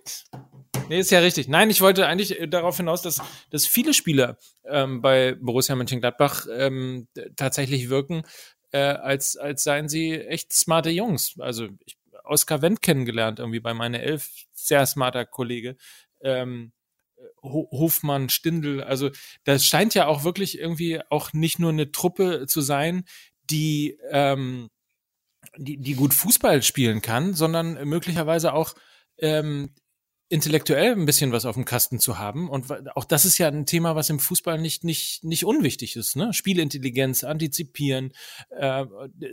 [0.88, 1.48] nee, ist ja richtig.
[1.48, 6.46] Nein, ich wollte eigentlich äh, darauf hinaus, dass, dass viele Spieler ähm, bei Borussia Mönchengladbach
[6.50, 8.22] ähm, tatsächlich wirken,
[8.72, 11.34] äh, als, als seien sie echt smarte Jungs.
[11.38, 15.76] Also ich Oskar Wendt kennengelernt, irgendwie bei meiner Elf, sehr smarter Kollege.
[16.20, 16.72] Ähm,
[17.42, 19.10] Ho- Hofmann, Stindl, also
[19.44, 23.04] das scheint ja auch wirklich irgendwie auch nicht nur eine Truppe zu sein,
[23.50, 24.68] die ähm,
[25.56, 28.74] die, die gut Fußball spielen kann, sondern möglicherweise auch
[29.18, 29.70] ähm,
[30.28, 32.50] intellektuell ein bisschen was auf dem Kasten zu haben.
[32.50, 32.66] Und
[32.96, 36.16] auch das ist ja ein Thema, was im Fußball nicht, nicht, nicht unwichtig ist.
[36.16, 36.32] Ne?
[36.32, 38.12] Spielintelligenz, antizipieren,
[38.50, 38.84] äh,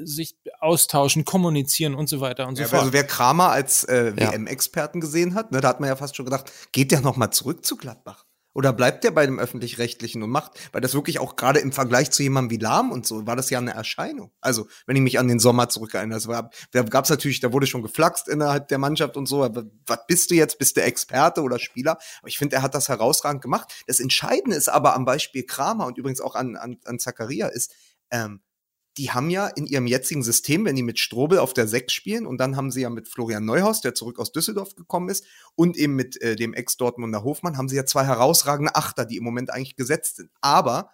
[0.04, 2.82] sich austauschen, kommunizieren und so weiter und so Ja, fort.
[2.82, 4.32] also wer Kramer als äh, Ja.
[4.32, 7.32] WM-Experten gesehen hat, ne, da hat man ja fast schon gedacht, geht der noch mal
[7.32, 8.26] zurück zu Gladbach?
[8.54, 12.12] Oder bleibt der bei dem öffentlich-rechtlichen und macht, weil das wirklich auch gerade im Vergleich
[12.12, 14.32] zu jemandem wie Lahm und so, war das ja eine Erscheinung.
[14.42, 17.68] Also, wenn ich mich an den Sommer zurückerinnere, das war, da gab's natürlich, da wurde
[17.68, 20.60] schon geflaxt innerhalb der Mannschaft und so, aber was bist du jetzt?
[20.60, 21.98] Bist du Experte oder Spieler?
[22.20, 23.84] Aber ich finde, er hat das herausragend gemacht.
[23.88, 27.74] Das Entscheidende ist aber am Beispiel Kramer und übrigens auch an, an, an Zakaria ist,
[28.12, 28.42] ähm,
[28.98, 32.26] die haben ja in ihrem jetzigen System, wenn die mit Strobel auf der 6 spielen
[32.28, 35.26] und dann haben sie ja mit Florian Neuhaus, der zurück aus Düsseldorf gekommen ist,
[35.56, 39.24] und eben mit äh, dem Ex-Dortmunder Hofmann, haben sie ja zwei herausragende Achter, die im
[39.24, 40.30] Moment eigentlich gesetzt sind.
[40.42, 40.92] Aber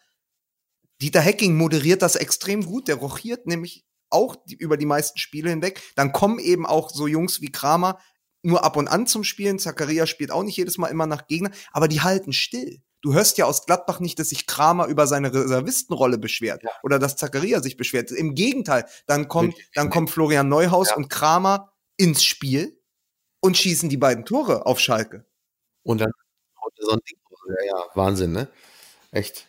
[1.02, 5.50] Dieter Hecking moderiert das extrem gut, der rochiert nämlich auch die, über die meisten Spiele
[5.50, 5.82] hinweg.
[5.95, 8.00] Dann kommen eben auch so Jungs wie Kramer
[8.41, 9.60] nur ab und an zum Spielen.
[9.60, 12.82] Zakaria spielt auch nicht jedes Mal immer nach Gegner, aber die halten still.
[13.02, 17.16] Du hörst ja aus Gladbach nicht, dass sich Kramer über seine Reservistenrolle beschwert oder dass
[17.16, 18.12] Zakaria sich beschwert.
[18.12, 22.80] Im Gegenteil, dann kommt, dann kommt Florian Neuhaus und Kramer ins Spiel
[23.41, 25.26] und schießen die beiden Tore auf Schalke.
[25.84, 26.12] Und dann
[26.62, 27.18] haut er so ein Ding.
[27.47, 28.47] Ja, ja, Wahnsinn, ne?
[29.12, 29.49] Echt.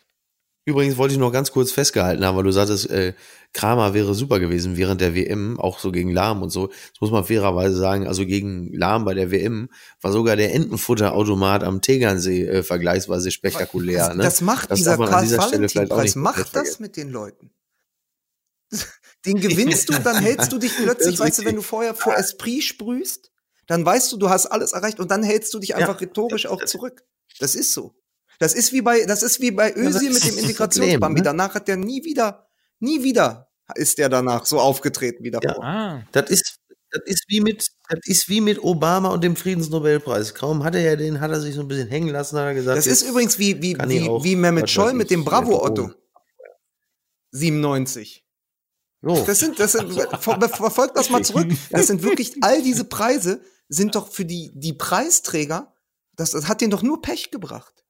[0.71, 3.13] Übrigens wollte ich noch ganz kurz festgehalten haben, weil du sagtest, äh,
[3.51, 6.67] Kramer wäre super gewesen während der WM, auch so gegen Lahm und so.
[6.67, 9.67] Das muss man fairerweise sagen, also gegen Lahm bei der WM
[9.99, 14.07] war sogar der Entenfutterautomat am Tegernsee äh, vergleichsweise spektakulär.
[14.07, 14.23] das, ne?
[14.23, 17.51] das macht Das dieser Karl dieser Valentin-Preis, nicht macht das mit den Leuten.
[19.25, 22.63] Den gewinnst du, dann hältst du dich plötzlich, weißt du, wenn du vorher vor Esprit
[22.63, 23.29] sprühst,
[23.67, 26.63] dann weißt du, du hast alles erreicht und dann hältst du dich einfach rhetorisch auch
[26.63, 27.03] zurück.
[27.39, 27.93] Das ist so.
[28.41, 31.19] Das ist wie bei, das ist wie bei Özil ist mit dem Integrationsbambi.
[31.19, 31.25] Ne?
[31.25, 32.47] Danach hat der nie wieder,
[32.79, 35.63] nie wieder ist der danach so aufgetreten wie davor.
[35.63, 36.57] ah, Das ist,
[36.89, 40.33] das ist wie mit, das ist wie mit Obama und dem Friedensnobelpreis.
[40.33, 42.53] Kaum hat er ja den, hat er sich so ein bisschen hängen lassen, hat er
[42.55, 42.79] gesagt.
[42.79, 45.63] Das ist übrigens wie, wie, wie, auch, wie Mehmet Scholl mit dem Bravo.
[45.63, 45.91] Otto.
[47.33, 48.25] 97.
[49.03, 49.23] So.
[49.23, 51.47] Das sind, das sind, ver verfolgt das mal zurück.
[51.69, 55.75] Das sind wirklich, all diese Preise sind doch für die, die Preisträger,
[56.15, 57.80] das, das hat denen doch nur Pech gebracht.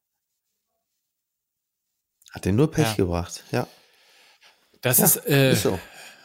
[2.32, 2.94] Hat den nur Pech Ja.
[2.94, 3.66] gebracht, ja.
[4.80, 5.78] das Ja, ist, äh, ist so.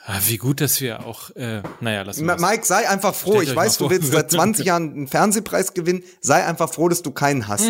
[0.06, 2.50] ah, wie gut, dass wir auch, äh, naja, lassen Ma- wir's.
[2.50, 3.34] Mike, sei einfach froh.
[3.34, 6.04] Stellt Ich weiß, du willst seit 20 Jahren einen Fernsehpreis gewinnen.
[6.22, 7.70] Sei einfach froh, dass du keinen hast.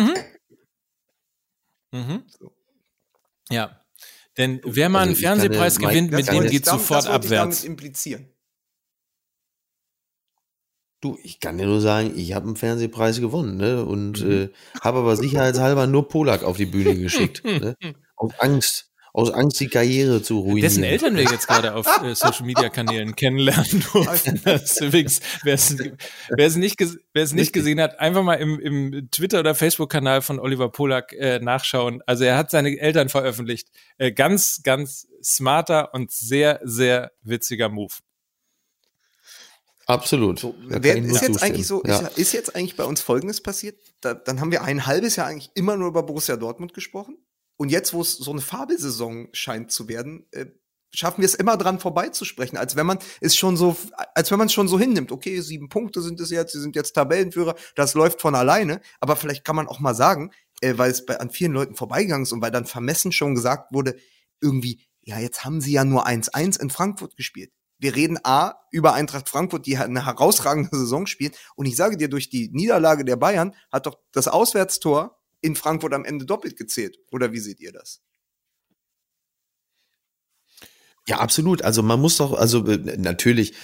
[1.92, 2.22] Mhm.
[3.50, 3.80] Ja.
[4.36, 7.04] Denn wer mal Also einen kann Fernsehpreis Mike gewinnt, ganz mit dem geht damit- sofort
[7.04, 7.64] das wollte ich damit abwärts.
[7.64, 8.28] implizieren.
[11.00, 13.84] Du, ich kann dir nur sagen, ich habe einen Fernsehpreis gewonnen, ne?
[13.84, 17.44] Und äh, habe aber sicherheitshalber nur Polak auf die Bühne geschickt.
[17.44, 17.76] ne?
[18.18, 20.62] Aus Angst, aus Angst, die Karriere zu ruinieren.
[20.62, 24.36] Dessen Eltern wir jetzt gerade auf äh, Social Media Kanälen kennenlernen durften.
[24.84, 30.22] Übrigens, wer es, nicht, nicht gesehen hat, einfach mal im, im Twitter oder Facebook Kanal
[30.22, 32.02] von Oliver Polak äh, nachschauen.
[32.06, 33.68] Also er hat seine Eltern veröffentlicht.
[33.96, 37.94] Äh, ganz, ganz smarter und sehr, sehr witziger Move.
[39.86, 40.42] Absolut.
[40.42, 40.54] Kann
[40.84, 41.38] Wer, ist jetzt zustimmen.
[41.40, 42.00] eigentlich so, Ja.
[42.00, 43.80] ist, ist jetzt eigentlich bei uns Folgendes passiert?
[44.02, 47.16] Da, dann haben wir ein halbes Jahr eigentlich immer nur über Borussia Dortmund gesprochen.
[47.58, 50.46] Und jetzt, wo es so eine Fabelsaison scheint zu werden, äh,
[50.94, 53.76] schaffen wir es immer dran vorbeizusprechen, als wenn man es schon so,
[54.14, 55.12] als wenn man es schon so hinnimmt.
[55.12, 58.80] Okay, sieben Punkte sind es jetzt, sie sind jetzt Tabellenführer, das läuft von alleine.
[59.00, 60.30] Aber vielleicht kann man auch mal sagen,
[60.60, 63.72] äh, weil es bei, an vielen Leuten vorbeigegangen ist und weil dann vermessen schon gesagt
[63.72, 63.96] wurde,
[64.40, 67.50] irgendwie, ja, jetzt haben sie ja nur 1-1 in Frankfurt gespielt.
[67.80, 71.36] Wir reden A über Eintracht Frankfurt, die eine herausragende Saison spielt.
[71.54, 75.94] Und ich sage dir, durch die Niederlage der Bayern hat doch das Auswärtstor in Frankfurt
[75.94, 76.98] am Ende doppelt gezählt.
[77.10, 78.00] Oder wie seht ihr das?
[81.06, 81.62] Ja, absolut.
[81.62, 83.54] Also man muss doch, also äh, natürlich,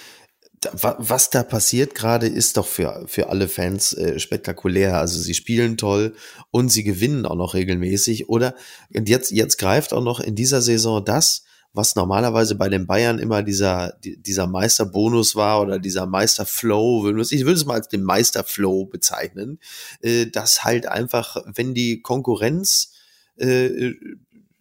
[0.73, 4.99] was da passiert gerade, ist doch für, für alle Fans äh, spektakulär.
[4.99, 6.15] Also sie spielen toll
[6.51, 8.31] und sie gewinnen auch noch regelmäßig.
[8.31, 8.55] Oder
[8.95, 11.45] und jetzt, jetzt greift auch noch in dieser Saison das,
[11.75, 17.45] was normalerweise bei den Bayern immer dieser, die- dieser Meisterbonus war oder dieser Meisterflow, ich
[17.45, 19.59] würde es mal als den Meisterflow bezeichnen,
[20.01, 22.93] äh, dass halt einfach, wenn die Konkurrenz
[23.37, 23.93] äh,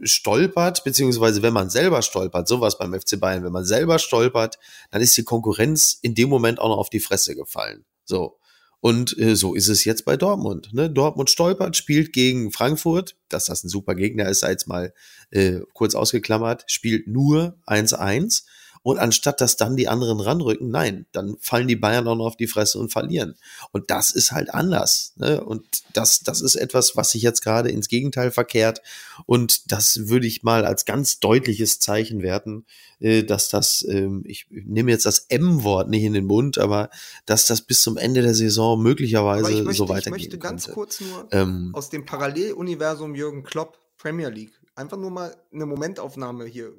[0.01, 4.57] stolpert, beziehungsweise wenn man selber stolpert, sowas beim FC Bayern, wenn man selber stolpert,
[4.91, 7.85] dann ist die Konkurrenz in dem Moment auch noch auf die Fresse gefallen.
[8.03, 8.37] So.
[8.83, 10.73] Und äh, so ist es jetzt bei Dortmund.
[10.73, 10.89] Ne?
[10.89, 14.93] Dortmund stolpert, spielt gegen Frankfurt, dass das ein super Gegner ist, sei jetzt mal
[15.31, 18.43] äh, kurz ausgeklammert, spielt nur 1-1.
[18.83, 22.37] Und anstatt dass dann die anderen ranrücken, nein, dann fallen die Bayern auch noch auf
[22.37, 23.35] die Fresse und verlieren.
[23.71, 25.13] Und das ist halt anders.
[25.15, 25.43] Ne?
[25.43, 28.81] Und das, das ist etwas, was sich jetzt gerade ins Gegenteil verkehrt.
[29.25, 32.65] Und das würde ich mal als ganz deutliches Zeichen werten,
[32.99, 36.89] äh, dass das, ähm, ich nehme jetzt das M-Wort nicht in den Mund, aber
[37.25, 40.65] dass das bis zum Ende der Saison möglicherweise ich möchte, so ich weitergehen möchte ganz
[40.65, 40.75] könnte.
[40.75, 46.45] kurz nur Ähm, aus dem Paralleluniversum Jürgen Klopp Premier League einfach nur mal eine Momentaufnahme
[46.45, 46.73] hier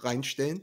[0.00, 0.62] reinstellen.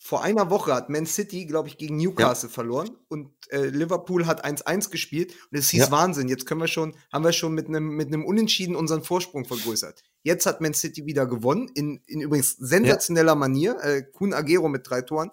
[0.00, 4.44] Vor einer Woche hat Man City, glaube ich, gegen Newcastle verloren und äh, Liverpool hat
[4.44, 5.90] 1-1 gespielt und es hieß Ja.
[5.90, 6.28] Wahnsinn.
[6.28, 10.02] Jetzt können wir schon, haben wir schon mit einem mit einem Unentschieden unseren Vorsprung vergrößert.
[10.22, 13.76] Jetzt hat Man City wieder gewonnen in, in übrigens sensationeller Manier.
[13.82, 15.30] Äh, Kun Agero mit drei Toren.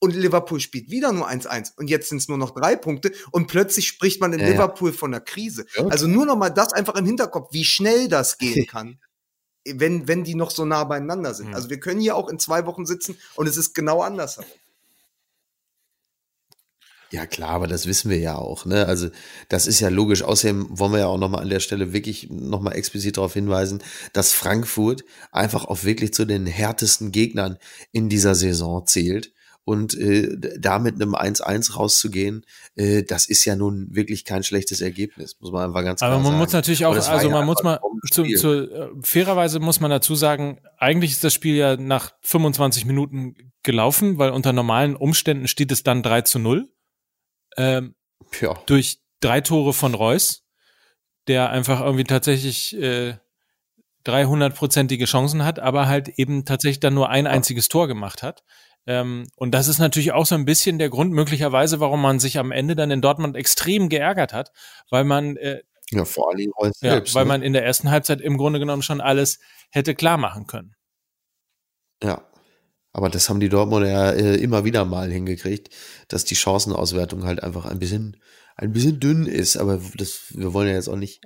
[0.00, 1.72] Und Liverpool spielt wieder nur 1-1.
[1.76, 3.10] Und jetzt sind es nur noch drei Punkte.
[3.32, 4.52] Und plötzlich spricht man in Ja, ja.
[4.52, 5.66] Liverpool von einer Krise.
[5.74, 5.86] Ja.
[5.88, 9.00] Also nur noch mal das einfach im Hinterkopf, wie schnell das gehen kann,
[9.76, 11.48] wenn, wenn die noch so nah beieinander sind.
[11.48, 11.54] Mhm.
[11.54, 14.50] Also wir können hier auch in zwei Wochen sitzen und es ist genau andersherum.
[17.10, 18.66] Ja, klar, aber das wissen wir ja auch.
[18.66, 18.84] Ne?
[18.86, 19.08] Also
[19.48, 20.22] das ist ja logisch.
[20.22, 24.32] Außerdem wollen wir ja auch nochmal an der Stelle wirklich nochmal explizit darauf hinweisen, dass
[24.32, 27.56] Frankfurt einfach auch wirklich zu den härtesten Gegnern
[27.92, 29.32] in dieser Saison zählt.
[29.68, 34.80] Und äh, da mit einem 1-1 rauszugehen, äh, das ist ja nun wirklich kein schlechtes
[34.80, 36.38] Ergebnis, muss man einfach ganz klar Aber man sagen.
[36.38, 37.78] muss natürlich auch, also ja man muss mal,
[38.10, 42.86] zu, zu, äh, fairerweise muss man dazu sagen, eigentlich ist das Spiel ja nach 25
[42.86, 46.66] Minuten gelaufen, weil unter normalen Umständen steht es dann 3 zu 0.
[47.58, 47.94] Ähm,
[48.40, 48.54] ja.
[48.64, 50.46] durch drei Tore von Reus,
[51.26, 53.16] der einfach irgendwie tatsächlich äh,
[54.06, 58.44] 300-prozentige Chancen hat, aber halt eben tatsächlich dann nur ein einziges Tor gemacht hat.
[58.88, 62.38] Ähm, und das ist natürlich auch so ein bisschen der Grund möglicherweise, warum man sich
[62.38, 64.50] am Ende dann in Dortmund extrem geärgert hat,
[64.88, 65.60] weil man äh,
[65.90, 67.14] ja, vor allem ja, selbst.
[67.14, 67.28] weil ne?
[67.28, 70.74] man in der ersten Halbzeit im Grunde genommen schon alles hätte klar machen können.
[72.02, 72.24] Ja.
[72.94, 75.68] Aber das haben die Dortmunder ja äh, immer wieder mal hingekriegt,
[76.08, 78.16] dass die Chancenauswertung halt einfach ein bisschen,
[78.56, 79.58] ein bisschen dünn ist.
[79.58, 81.20] Aber das, wir wollen ja jetzt auch nicht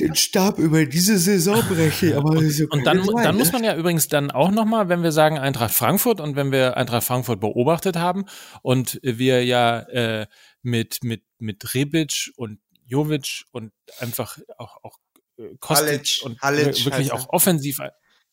[0.00, 2.14] den Stab über diese Saison brechen.
[2.14, 3.52] Aber ja Und dann, Frage, dann muss ne?
[3.52, 7.04] man ja übrigens dann auch nochmal, wenn wir sagen Eintracht Frankfurt und wenn wir Eintracht
[7.04, 8.24] Frankfurt beobachtet haben
[8.62, 10.26] und wir ja äh,
[10.62, 14.98] mit, mit, mit Rebic und Jovic und einfach auch, auch
[15.38, 17.80] äh, Kostic Halic, und Halic wirklich auch offensiv.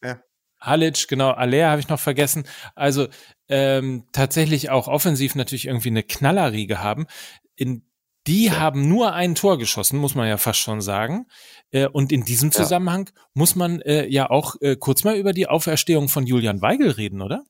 [0.03, 0.22] Ja.
[0.60, 2.45] Halic, genau, Aller habe ich noch vergessen.
[2.76, 3.07] Also
[3.47, 7.07] ähm, tatsächlich auch offensiv natürlich irgendwie eine Knallerriege haben.
[7.55, 7.88] In
[8.30, 11.25] die haben nur ein Tor geschossen, muss man ja fast schon sagen.
[11.71, 12.61] Äh, und in diesem Ja.
[12.63, 16.91] Zusammenhang muss man äh, ja auch äh, kurz mal über die Auferstehung von Julian Weigel
[16.91, 17.43] reden, oder?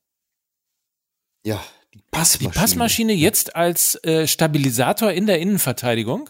[1.44, 1.62] Ja,
[1.94, 2.52] die Die Passmaschine.
[2.52, 6.28] Passmaschine jetzt als Stabilisator in der Innenverteidigung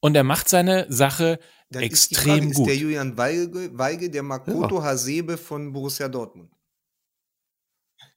[0.00, 1.38] und er macht seine Sache
[1.70, 2.68] Dann ist extrem Frage, Ist gut.
[2.68, 6.50] der Julian Weige, Weige der Makoto Hasebe von Borussia Dortmund?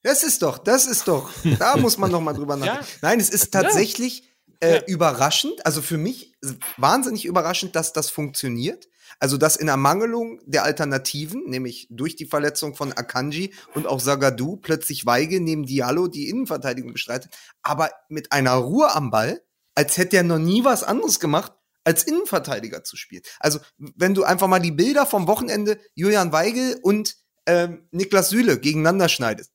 [0.04, 1.30] Das ist doch, das ist doch,
[1.60, 2.86] da muss man noch mal drüber nachdenken.
[3.02, 3.10] Ja.
[3.10, 4.24] Nein, es ist tatsächlich
[4.60, 4.82] äh, Ja.
[4.88, 6.34] überraschend, also für mich
[6.78, 8.88] wahnsinnig überraschend, dass das funktioniert.
[9.20, 14.58] Also, dass in Ermangelung der Alternativen, nämlich durch die Verletzung von Akanji und auch Sagadu,
[14.58, 17.32] plötzlich Weige neben Diallo die Innenverteidigung bestreitet,
[17.64, 19.42] aber mit einer Ruhe am Ball,
[19.76, 21.54] als hätte er noch nie was anderes gemacht,
[21.84, 23.24] als Innenverteidiger zu spielen.
[23.40, 28.60] Also, wenn du einfach mal die Bilder vom Wochenende Julian Weigel und ähm, Niklas Süle
[28.60, 29.52] gegeneinander schneidest,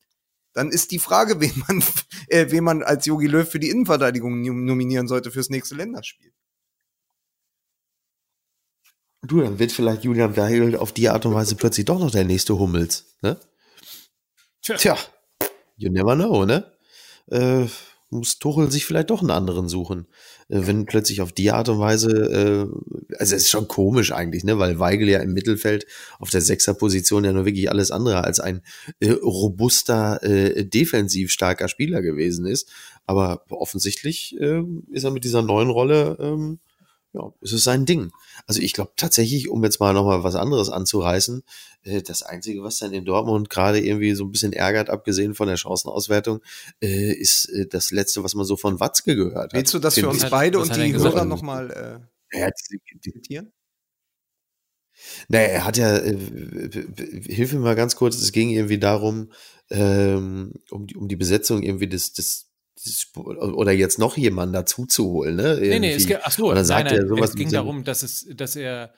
[0.55, 1.83] dann ist die Frage, wen man,
[2.29, 6.33] äh, wen man als Jogi Löw für die Innenverteidigung nom- nominieren sollte fürs nächste Länderspiel.
[9.25, 12.25] Du, dann wird vielleicht Julian Weigel auf die Art und Weise plötzlich doch noch der
[12.25, 13.17] nächste Hummels.
[13.23, 13.39] Ne?
[14.63, 14.77] Tja.
[14.77, 14.99] Tja,
[15.77, 16.77] you never know, ne?
[17.31, 17.67] Äh,
[18.11, 20.09] muss Tuchel sich vielleicht doch einen anderen suchen.
[20.53, 24.45] Äh, wenn plötzlich auf die Art und Weise, äh, also es ist schon komisch eigentlich,
[24.45, 24.59] ne?
[24.59, 25.87] Weil Weigel ja im Mittelfeld
[26.19, 28.63] auf der Sechserposition ja nur wirklich alles andere als ein
[29.01, 32.71] äh, robuster, äh, defensiv starker Spieler gewesen ist.
[33.07, 36.59] Aber offensichtlich äh, ist er mit dieser neuen Rolle ähm,
[37.13, 38.11] ja, es ist sein Ding.
[38.47, 41.43] Also ich glaube tatsächlich, um jetzt mal nochmal was anderes anzureißen,
[41.85, 45.49] äh, das Einzige, was dann in Dortmund gerade irgendwie so ein bisschen ärgert, abgesehen von
[45.49, 46.41] der Chancenauswertung,
[46.81, 49.55] äh, ist äh, das Letzte, was man so von Watzke gehört hat.
[49.55, 50.93] Willst du das für uns beide und die?
[50.95, 53.53] Hörer nochmal äh, Ja, zitieren?
[55.29, 56.17] Naja, er hat ja, äh,
[57.27, 59.33] hilf mir mal ganz kurz, es ging irgendwie darum,
[59.71, 62.52] ähm, um, die, um die Besetzung irgendwie des, des
[63.15, 65.59] oder jetzt noch jemanden dazu zu holen, ne?
[65.61, 68.03] Nee, nee, es ach so, dann sagt nein, nein, er sowas es ging darum, dass
[68.03, 68.93] es, dass er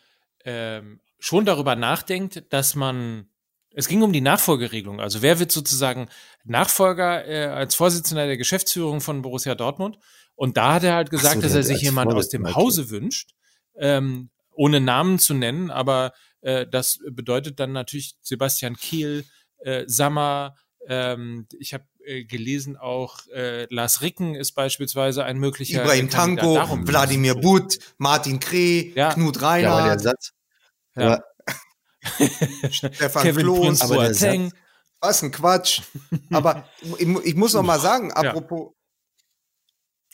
[0.44, 3.28] ähm, schon darüber nachdenkt, dass man,
[3.74, 5.00] es ging um die Nachfolgeregelung.
[5.00, 6.08] Also wer wird sozusagen
[6.44, 9.98] Nachfolger äh, als Vorsitzender der Geschäftsführung von Borussia Dortmund?
[10.36, 13.30] Und da hat er halt gesagt, so, dass er sich jemand aus dem Hause wünscht,
[13.76, 16.12] ähm, ohne Namen zu nennen, aber
[16.42, 19.24] äh, das bedeutet dann natürlich Sebastian Kehl,
[19.58, 20.56] äh, Sammer,
[20.88, 26.10] ähm, ich habe äh, gelesen auch äh, Lars Ricken ist beispielsweise ein möglicher Ibrahim.
[26.10, 26.54] Tanko,
[26.86, 27.34] Wladimir.
[27.34, 29.12] Butt, Martin Kreh, Ja.
[29.14, 30.32] Knut Ja, aber der Reinhardt, Satz,
[30.96, 31.22] Ja.
[32.70, 33.80] Stefan Kevin Klos.
[33.80, 34.52] Aber der Boateng.
[35.00, 35.82] Was ein Quatsch.
[36.30, 36.68] Aber
[36.98, 38.73] ich, ich muss noch mal sagen, apropos,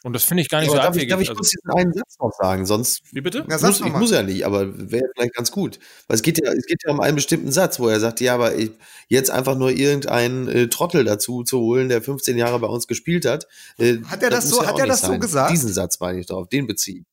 [0.03, 1.11] Und das finde ich gar nicht aber so darf, ich, abwegig.
[1.11, 3.45] darf ich also, kurz diesen einen Satz noch sagen, sonst wie bitte?
[3.49, 3.99] sag muss, ich mal.
[3.99, 5.79] muss ja nicht, aber wäre vielleicht ganz gut.
[6.09, 8.35] Weil es geht ja, es geht ja um einen bestimmten Satz, wo er sagt, ja,
[8.35, 8.71] aber ich,
[9.09, 13.27] jetzt einfach nur irgendeinen äh, Trottel dazu zu holen, der 15 Jahre bei uns gespielt
[13.27, 13.47] hat.
[13.77, 15.51] Äh, Hat er das muss so- ja hat er das so gesagt?
[15.53, 17.05] Diesen Satz meine ich drauf, den beziehen.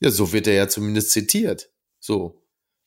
[0.00, 1.70] Ja, so wird er ja zumindest zitiert.
[2.00, 2.42] So.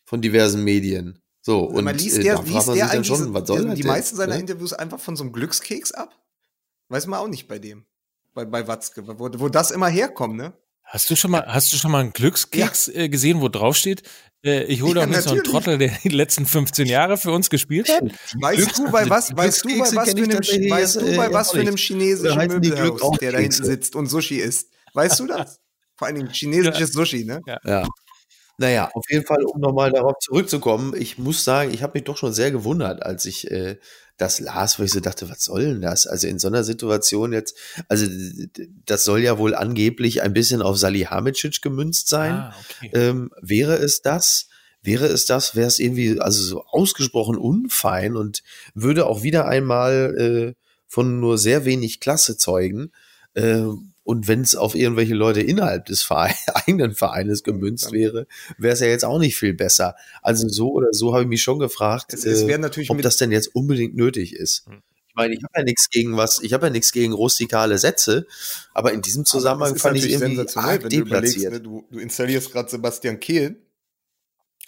[0.05, 1.19] Von diversen Medien.
[1.41, 1.61] So.
[1.63, 3.75] Und man liest äh, der, fragt liest man der dann eigentlich schon, was soll das
[3.75, 3.91] die denn?
[3.91, 4.41] meisten seiner Ne?
[4.41, 6.15] Interviews einfach von so einem Glückskeks ab?
[6.89, 7.85] Weiß man auch nicht bei dem.
[8.33, 10.53] Bei, bei Watzke, wo, wo das immer herkommt, ne?
[10.83, 14.03] Hast du schon mal, hast du schon mal einen Glückskeks äh, gesehen, wo drauf steht,
[14.43, 15.43] äh, ich hole Ja, doch nicht so einen.
[15.43, 18.03] Trottel, der die letzten 15 Jahre für uns gespielt hat?
[18.39, 21.33] Weißt du, bei was, weißt du, bei Glückskekse was für einem, weißt du, bei äh,
[21.33, 24.69] was für einem chinesischen Möbelhaus, Glück auch der da hinten sitzt und Sushi isst?
[24.93, 25.59] Weißt du das?
[25.95, 27.41] Vor allem chinesisches Sushi, ne?
[27.63, 27.87] Ja.
[28.57, 32.17] Naja, auf jeden Fall, um nochmal darauf zurückzukommen, ich muss sagen, ich habe mich doch
[32.17, 33.77] schon sehr gewundert, als ich äh,
[34.17, 36.07] das las, wo ich so dachte, was soll denn das?
[36.07, 37.57] Also in so einer Situation jetzt,
[37.87, 38.05] also
[38.85, 42.33] das soll ja wohl angeblich ein bisschen auf Salihamidzic gemünzt sein.
[42.33, 42.91] Ah, okay.
[42.93, 44.47] Ähm, wäre es das?
[44.81, 48.43] Wäre es das, wäre es irgendwie also so ausgesprochen unfein und
[48.73, 52.91] würde auch wieder einmal äh, von nur sehr wenig Klasse zeugen.
[53.33, 53.63] Äh,
[54.03, 58.27] und wenn es auf irgendwelche Leute innerhalb des Verein, eigenen Vereines gemünzt wäre,
[58.57, 59.95] wäre es ja jetzt auch nicht viel besser.
[60.21, 63.31] Also so oder so habe ich mich schon gefragt, Es, es äh, ob das denn
[63.31, 64.65] jetzt unbedingt nötig ist.
[64.67, 64.81] Hm.
[65.07, 68.25] Ich meine, ich habe ja nichts gegen was, ich habe ja nichts gegen rustikale Sätze,
[68.73, 71.99] aber in diesem Zusammenhang ist fand ich irgendwie sensationell, arg wenn du ne, du, du
[71.99, 73.61] installierst gerade Sebastian Kehl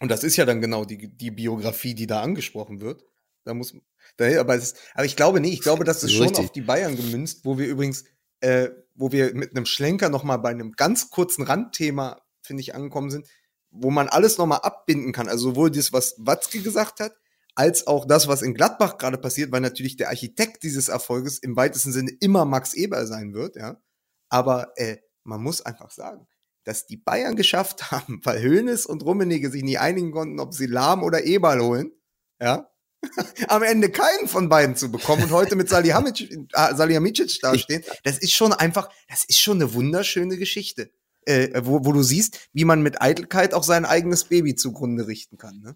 [0.01, 3.05] und das ist ja dann genau die, die Biografie, die da angesprochen wird.
[3.43, 3.75] Da muss,
[4.17, 6.45] da, aber, es ist, aber ich glaube nicht, ich glaube, das ist schon Richtig.
[6.45, 8.03] auf die Bayern gemünzt, wo wir übrigens,
[8.41, 12.73] äh, wo wir mit einem Schlenker noch mal bei einem ganz kurzen Randthema, finde ich,
[12.73, 13.27] angekommen sind,
[13.69, 15.27] wo man alles noch mal abbinden kann.
[15.27, 17.15] Also sowohl das, was Watzke gesagt hat,
[17.55, 21.55] als auch das, was in Gladbach gerade passiert, weil natürlich der Architekt dieses Erfolges im
[21.55, 23.81] weitesten Sinne immer Max Eber sein wird, ja.
[24.29, 26.27] Aber äh, man muss einfach sagen,
[26.63, 30.67] dass die Bayern geschafft haben, weil Hoeneß und Rummenigge sich nicht einigen konnten, ob sie
[30.67, 31.91] Lahm oder Eberl holen,
[32.41, 32.69] ja,
[33.47, 38.17] am Ende keinen von beiden zu bekommen und heute mit Salihamidzic äh, Salihamidzic dastehen, das
[38.17, 40.91] ist schon einfach, das ist schon eine wunderschöne Geschichte,
[41.25, 45.37] äh, wo, wo du siehst, wie man mit Eitelkeit auch sein eigenes Baby zugrunde richten
[45.37, 45.59] kann.
[45.59, 45.75] Ne?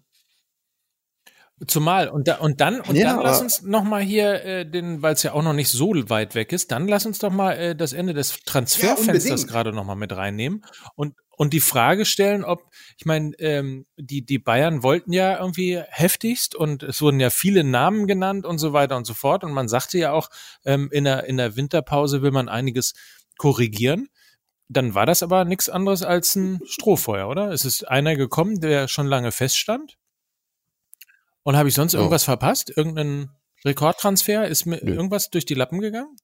[1.66, 5.02] Zumal und da, und dann und Ja, dann lass uns noch mal hier äh, den,
[5.02, 7.52] weil es ja auch noch nicht so weit weg ist, dann lass uns doch mal
[7.52, 9.48] äh, das Ende des Transferfensters unbedingt.
[9.48, 10.64] gerade noch mal mit reinnehmen
[10.94, 15.80] und und die Frage stellen, ob ich meine, ähm, die die Bayern wollten ja irgendwie
[15.88, 19.52] heftigst und es wurden ja viele Namen genannt und so weiter und so fort und
[19.52, 20.28] man sagte ja auch
[20.66, 22.92] ähm, in der in der Winterpause will man einiges
[23.38, 24.10] korrigieren.
[24.68, 27.52] Dann war das aber nichts anderes als ein Strohfeuer, oder?
[27.52, 29.96] Es ist einer gekommen, der schon lange feststand.
[31.42, 32.68] Und habe ich sonst irgendwas verpasst?
[32.76, 33.30] Irgendeinen
[33.64, 34.46] Rekordtransfer?
[34.46, 34.92] Ist mir Nö.
[34.92, 36.14] irgendwas durch die Lappen gegangen?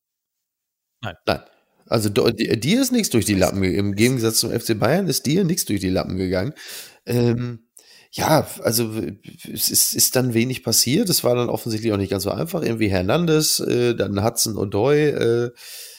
[1.01, 1.17] Nein.
[1.89, 3.91] Also dir ist nichts durch die Lappen gegangen.
[3.91, 6.53] Im Gegensatz zum FC Bayern ist dir nichts durch die Lappen gegangen.
[7.05, 7.61] Ähm,
[8.11, 8.93] ja, also
[9.53, 11.09] es ist, ist dann wenig passiert.
[11.09, 12.63] Es war dann offensichtlich auch nicht ganz so einfach.
[12.63, 15.51] Irgendwie Hernandez, äh, dann Hudson O'Doy, äh,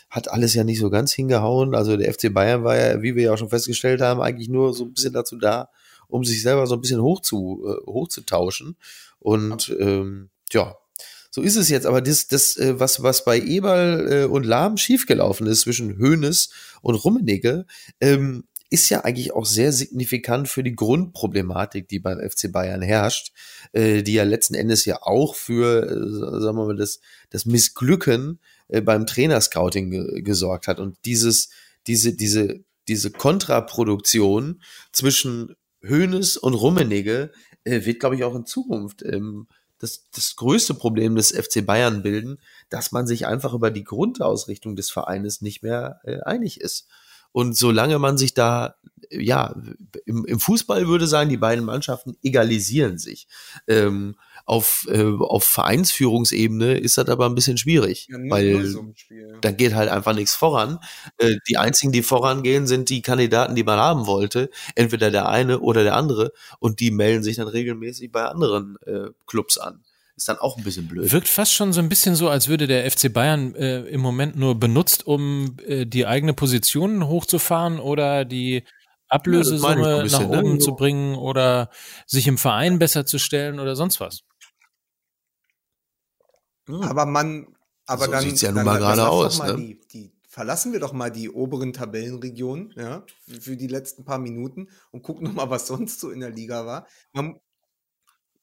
[0.10, 1.76] hat alles ja nicht so ganz hingehauen.
[1.76, 4.74] Also der FC Bayern war ja, wie wir ja auch schon festgestellt haben, eigentlich nur
[4.74, 5.70] so ein bisschen dazu da,
[6.08, 8.78] um sich selber so ein bisschen hoch zu, äh, hochzutauschen.
[9.20, 10.76] Und ähm, ja,
[11.38, 11.86] so ist es jetzt.
[11.86, 16.50] Aber das, das äh, was, was bei Eberl äh, und Lahm schiefgelaufen ist zwischen Hoeneß
[16.82, 17.68] und Rummenigge,
[18.02, 23.34] ähm, ist ja eigentlich auch sehr signifikant für die Grundproblematik, die beim FC Bayern herrscht,
[23.72, 28.40] äh, die ja letzten Endes ja auch für, äh, sagen wir mal, das, das Missglücken
[28.70, 30.80] äh, beim Trainerscouting ge gesorgt hat.
[30.80, 31.50] Und dieses,
[31.86, 37.32] diese, diese diese Kontraproduktion zwischen Hönes und Rummenigge
[37.64, 39.48] äh, wird, glaube ich, auch in Zukunft ähm,
[39.80, 44.76] das, das größte Problem des FC Bayern bilden, dass man sich einfach über die Grundausrichtung
[44.76, 46.88] des Vereines nicht mehr äh, einig ist.
[47.32, 48.76] Und solange man sich da,
[49.12, 49.56] ja,
[50.06, 53.28] im, im Fußball würde sagen, die beiden Mannschaften egalisieren sich.
[53.68, 54.16] Ähm,
[54.48, 58.94] auf, äh, auf Vereinsführungsebene ist das aber ein bisschen schwierig, Ja, weil nur so ein
[58.96, 59.38] Spiel.
[59.42, 60.80] da geht halt einfach nichts voran.
[61.18, 64.50] Äh, die einzigen, die vorangehen, sind die Kandidaten, die man haben wollte.
[64.76, 66.32] Entweder der eine oder der andere.
[66.60, 69.84] Und die melden sich dann regelmäßig bei anderen äh, Clubs an.
[70.16, 71.12] Ist dann auch ein bisschen blöd.
[71.12, 74.38] Wirkt fast schon so ein bisschen so, als würde der FC Bayern äh, im Moment
[74.38, 78.64] nur benutzt, um äh, die eigene Position hochzufahren oder die
[79.10, 80.40] Ablösesumme bisschen, nach ne?
[80.40, 80.68] oben So.
[80.68, 81.70] zu bringen oder
[82.06, 84.24] sich im Verein besser zu stellen oder sonst was.
[86.68, 87.48] Aber man,
[87.86, 89.58] aber So dann, sieht's ja nun dann mal gerade doch aus, Mal ne?
[89.58, 93.04] die, die, verlassen wir doch mal die oberen Tabellenregionen, ja,
[93.40, 96.66] für, die letzten paar Minuten und gucken noch mal, was sonst so in der Liga
[96.66, 96.88] war.
[97.14, 97.40] Man,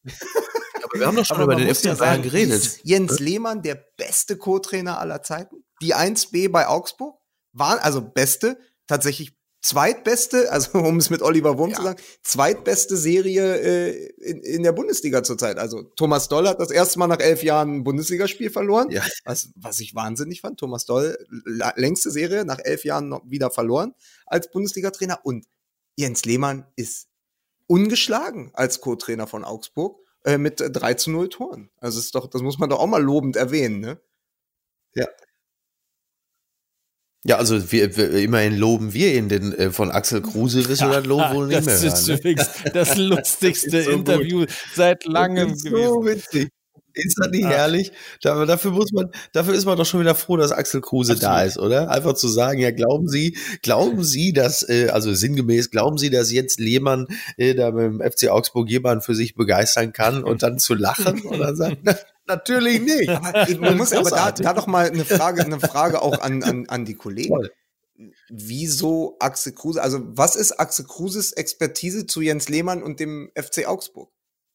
[0.05, 2.81] Aber wir haben doch schon über den FC Bayern geredet.
[2.83, 5.65] Jens Lehmann der beste Co-Trainer aller Zeiten?
[5.83, 7.21] Die 1B bei Augsburg?
[7.53, 13.57] Waren, also beste, tatsächlich zweitbeste, also um es mit Oliver Wurm zu sagen, zweitbeste Serie
[13.57, 15.59] äh, in, in der Bundesliga zurzeit.
[15.59, 19.03] Also Thomas Doll hat das erste Mal nach elf Jahren ein Bundesligaspiel verloren, Ja.
[19.25, 20.61] was, was ich wahnsinnig fand.
[20.61, 21.17] Thomas Doll,
[21.77, 23.95] längste Serie, nach elf Jahren noch wieder verloren
[24.27, 25.21] als Bundesliga-Trainer.
[25.25, 25.47] Und
[25.97, 27.09] Jens Lehmann ist
[27.67, 31.71] ungeschlagen als Co-Trainer von Augsburg äh, mit äh, 3 zu 0 Toren.
[31.79, 34.01] Also ist doch, das muss man doch auch mal lobend erwähnen, ne?
[34.95, 35.09] Ja,
[37.39, 41.07] also wir, wir, immerhin loben wir ihn, denn äh, von Axel Kruse wissen wir das
[41.07, 41.93] Lob wohl nicht das mehr.
[41.93, 43.99] ist hören, übrigens das lustigste so gut.
[44.01, 45.87] Interview seit langem Das ist gewesen.
[45.89, 46.49] so witzig.
[46.95, 47.51] Ist das nicht Ah.
[47.51, 47.93] herrlich?
[48.23, 51.33] Da, dafür muss man, dafür ist man doch schon wieder froh, dass Axel Kruse da
[51.33, 51.49] Absolut.
[51.49, 51.91] ist, oder?
[51.91, 56.31] Einfach zu sagen, ja, glauben Sie, glauben Sie, dass, äh, also sinngemäß, glauben Sie, dass
[56.33, 60.59] jetzt Lehmann äh, da mit dem FC Augsburg jemanden für sich begeistern kann und dann
[60.59, 63.09] zu lachen und dann sagen, na, natürlich nicht.
[63.09, 66.67] Aber man muss aber da, da doch mal eine Frage, eine Frage auch an, an,
[66.69, 67.35] an die Kollegen.
[67.35, 67.51] Toll.
[68.29, 69.83] Wieso Axel Kruse?
[69.83, 74.11] Also, was ist Axel Kruses Expertise zu Jens Lehmann und dem FC Augsburg?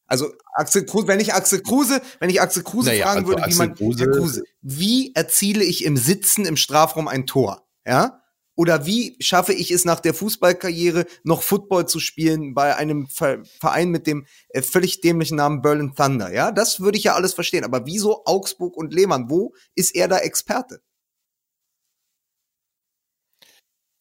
[0.10, 3.42] Also, Axel Kruse, wenn ich Axel Kruse, wenn ich Axel Kruse Naja, fragen also würde,
[3.42, 7.68] wie Axel man, Kruse- Kruse, wie erziele ich im Sitzen im Strafraum ein Tor?
[7.86, 8.22] Ja?
[8.56, 13.38] Oder wie schaffe ich es nach der Fußballkarriere noch Football zu spielen bei einem Ver
[13.62, 16.34] Verein mit dem äh, völlig dämlichen Namen Berlin Thunder?
[16.34, 17.64] Ja, das würde ich ja alles verstehen.
[17.64, 19.30] Aber wieso Augsburg und Lehmann?
[19.30, 20.82] Wo ist er da Experte?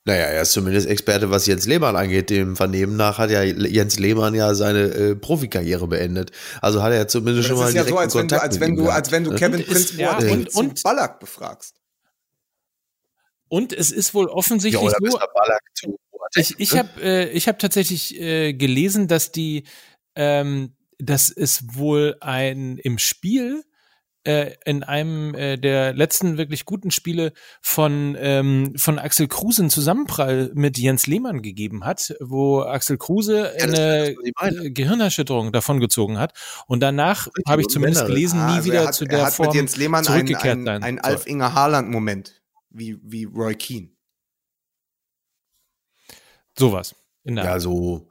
[0.08, 2.30] Naja, er ist zumindest Experte, was Jens Lehmann angeht.
[2.30, 6.30] Dem Vernehmen nach hat ja Jens Lehmann ja seine äh, Profikarriere beendet.
[6.62, 8.58] Also hat er ja zumindest schon Das mal ist ja so, als wenn du, als
[8.58, 9.34] wenn du, als wenn du?
[9.34, 11.74] Kevin Prince ja, Boateng und- zum und- Ballack befragst.
[13.48, 15.18] Und es ist wohl Ja, offensichtlich oder so,
[16.36, 16.78] Ich, ich ne?
[16.78, 19.64] habe äh, ich hab tatsächlich äh, gelesen, dass die,
[20.14, 23.62] ähm, dass es wohl ein im Spiel
[24.28, 29.70] äh, in einem äh, der letzten wirklich guten Spiele von von von Axel Kruse einen
[29.70, 36.32] Zusammenprall mit Jens Lehmann gegeben hat, wo Axel Kruse Ja, eine das, Gehirnerschütterung davongezogen hat
[36.66, 38.14] und danach habe ich zumindest Männer.
[38.14, 40.46] gelesen, nie also wieder er hat, zu er der hat Form mit Jens Lehmann zurückgekehrt
[40.46, 41.12] einen, sein einen soll.
[41.12, 43.90] Alf-Inge Haaland-Moment, wie, wie Roy Keane.
[46.58, 48.08] sowas Ja, so.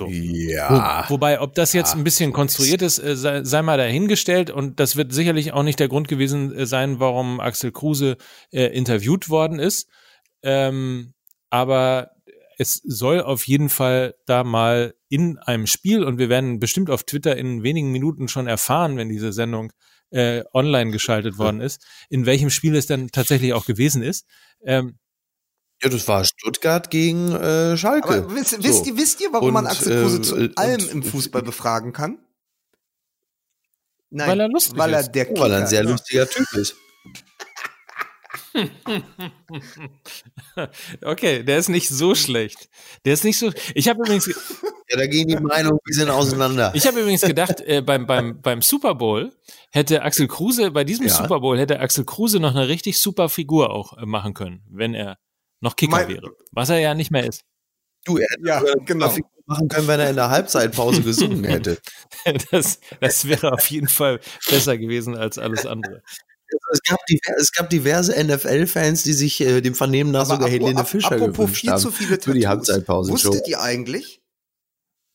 [0.00, 0.08] So.
[0.08, 1.04] Ja.
[1.08, 4.80] Wo, wobei, ob das jetzt ein bisschen konstruiert ist, äh, sei, sei mal dahingestellt und
[4.80, 8.16] das wird sicherlich auch nicht der Grund gewesen äh, sein, warum Axel Kruse
[8.50, 9.88] äh, interviewt worden ist.
[10.42, 11.12] Ähm,
[11.50, 12.12] aber
[12.56, 17.04] es soll auf jeden Fall da mal in einem Spiel und wir werden bestimmt auf
[17.04, 19.72] Twitter in wenigen Minuten schon erfahren, wenn diese Sendung
[20.10, 24.26] äh, online geschaltet worden ist, in welchem Spiel es dann tatsächlich auch gewesen ist.
[24.64, 24.98] Ähm,
[25.82, 28.08] Ja, das war Stuttgart gegen äh, Schalke.
[28.08, 28.90] Aber wisst, wisst, So.
[28.90, 31.42] ihr, wisst ihr, warum Und, man Axel Kruse äh, zu äh, allem und- im Fußball
[31.42, 32.18] befragen kann?
[34.10, 35.12] Nein, Weil er lustig weil er ist.
[35.12, 36.74] der weil er ein Kicker- sehr lustiger Typ ist.
[41.04, 42.68] okay, der ist nicht so schlecht.
[43.04, 43.52] Der ist nicht so.
[43.74, 44.26] Ich habe übrigens,
[44.90, 46.72] Ja, da gehen die Meinungen ein bisschen auseinander.
[46.74, 49.32] Ich habe übrigens gedacht, äh, beim, beim, beim Super Bowl
[49.70, 51.12] hätte Axel Kruse, bei diesem Ja.
[51.14, 54.94] Super Bowl hätte Axel Kruse noch eine richtig super Figur auch äh, machen können, wenn
[54.94, 55.18] er
[55.60, 56.30] noch Kicker Mein- wäre.
[56.52, 57.42] Was er ja nicht mehr ist.
[58.04, 59.10] du, er hätte Ja, genau.
[59.10, 61.78] viel machen können, wenn er in der Halbzeitpause gesungen hätte.
[62.50, 66.02] Das, das wäre auf jeden Fall besser gewesen als alles andere.
[66.72, 66.98] Es gab,
[67.36, 71.12] es gab diverse NFL-Fans, die sich äh, dem Vernehmen nach Aber sogar Helene ap- Fischer
[71.12, 71.80] apropos gewünscht viel haben.
[71.80, 72.48] zu viele für die Tattoos.
[72.68, 73.28] Halbzeitpause-Show.
[73.28, 74.20] Wusstet ihr eigentlich,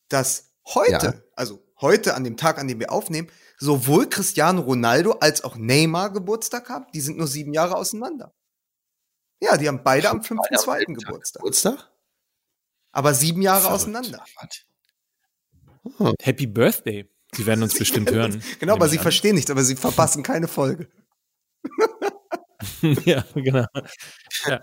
[0.09, 1.13] dass heute, Ja.
[1.35, 3.27] also heute an dem Tag, an dem wir aufnehmen,
[3.57, 6.85] sowohl Cristiano Ronaldo als auch Neymar Geburtstag haben?
[6.93, 8.33] Die sind nur sieben Jahre auseinander.
[9.45, 10.85] Ja, die haben beide am 5.2.
[10.85, 11.41] Geburtstag.
[11.41, 11.91] Geburtstag?
[12.91, 13.75] Aber sieben Jahre Verrückt.
[13.75, 14.25] auseinander.
[16.21, 17.09] Happy Birthday.
[17.33, 18.41] Sie werden uns bestimmt hören.
[18.59, 20.89] Genau, aber sie verstehen nichts, aber sie verpassen keine Folge.
[23.05, 23.65] ja, genau.
[24.47, 24.59] Ja,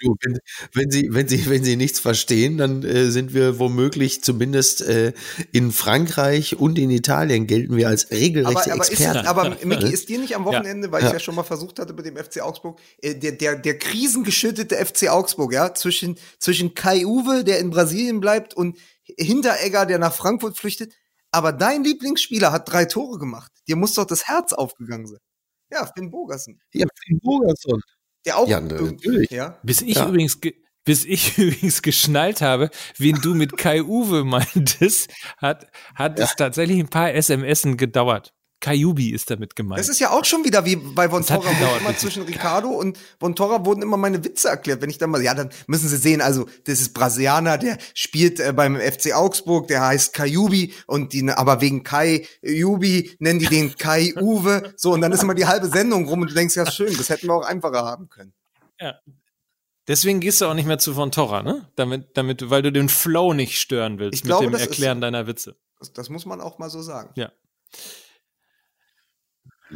[0.00, 0.38] du, wenn,
[0.72, 5.12] wenn, Sie, wenn, Sie, wenn Sie nichts verstehen, dann äh, sind wir womöglich zumindest äh,
[5.52, 9.26] in Frankreich und in Italien gelten wir als regelrechte aber, ist, Experten.
[9.26, 11.08] aber Micky, ist dir nicht am Wochenende, weil Ja.
[11.08, 14.76] ich ja schon mal versucht hatte mit dem FC Augsburg, äh, der, der, der krisengeschüttete
[14.76, 18.78] FC Augsburg, ja, zwischen, zwischen Kai Uwe, der in Brasilien bleibt, und
[19.18, 20.94] Hinteregger, der nach Frankfurt flüchtet.
[21.30, 23.52] Aber dein Lieblingsspieler hat drei Tore gemacht.
[23.68, 25.18] Dir muss doch das Herz aufgegangen sein.
[25.70, 26.60] Ja, Finn Bogerson.
[26.72, 27.80] ja, Finn Bogerson.
[28.24, 28.48] Der auch.
[28.48, 29.30] Ja, natürlich.
[29.30, 29.58] Ja.
[29.62, 30.08] Bis ich Ja.
[30.08, 30.54] übrigens ge-
[30.84, 36.78] bis ich übrigens geschnallt habe, wen du mit Kai Uwe meintest, hat, hat es tatsächlich
[36.78, 38.32] ein paar SMSen gedauert.
[38.66, 39.78] Kayubi ist damit gemeint.
[39.78, 41.48] Das ist ja auch schon wieder wie bei Von Torra,
[41.78, 44.82] immer zwischen Ricardo und Von Torra wurden immer meine Witze erklärt.
[44.82, 48.40] Wenn ich dann mal, ja, dann müssen Sie sehen, also das ist Brasilianer, der spielt
[48.40, 53.46] äh, beim FC Augsburg, der heißt Kayubi und die, aber wegen Kai Jubi nennen die
[53.46, 54.74] den Kai Uwe.
[54.76, 57.08] So, und dann ist immer die halbe Sendung rum und du denkst, ja schön, das
[57.08, 58.32] hätten wir auch einfacher haben können.
[59.86, 61.70] Deswegen gehst du auch nicht mehr zu Von Torra, ne?
[61.76, 64.68] Damit, damit, weil du den Flow nicht stören willst Ich glaube, mit dem das ist
[64.70, 65.02] Erklären so.
[65.02, 65.54] deiner Witze.
[65.78, 67.10] Das, das muss man auch mal so sagen.
[67.14, 67.30] Ja.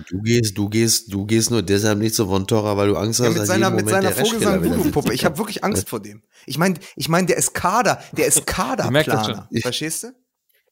[0.09, 3.19] Du gehst, du gehst, du gehst nur deshalb nicht zu Von Torra, weil du Angst
[3.19, 5.09] Ja, hast, mit seiner, mit seiner Vogelsang-Voodoo-Puppe.
[5.09, 5.15] sitzt.
[5.15, 6.23] Ich habe wirklich Angst vor dem.
[6.47, 9.49] Ich meine, ich mein, der ist Kader, der ist merke das Kaderplaner.
[9.51, 9.61] schon.
[9.63, 10.13] Verstehst du?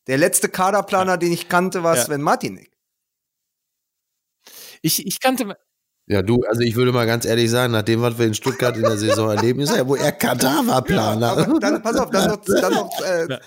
[0.06, 2.04] Der letzte Kaderplaner, den ich kannte, war Ja.
[2.04, 2.70] Sven Martinik.
[4.82, 5.56] Ich, ich kannte,
[6.06, 8.76] Ja, du, also ich würde mal ganz ehrlich sagen, nach dem, was wir in Stuttgart
[8.76, 11.32] in der Saison erleben, ist er ja wohl eher Kadaverplaner.
[11.32, 13.40] Aber dann, pass auf, dann noch, dann noch äh, Ja.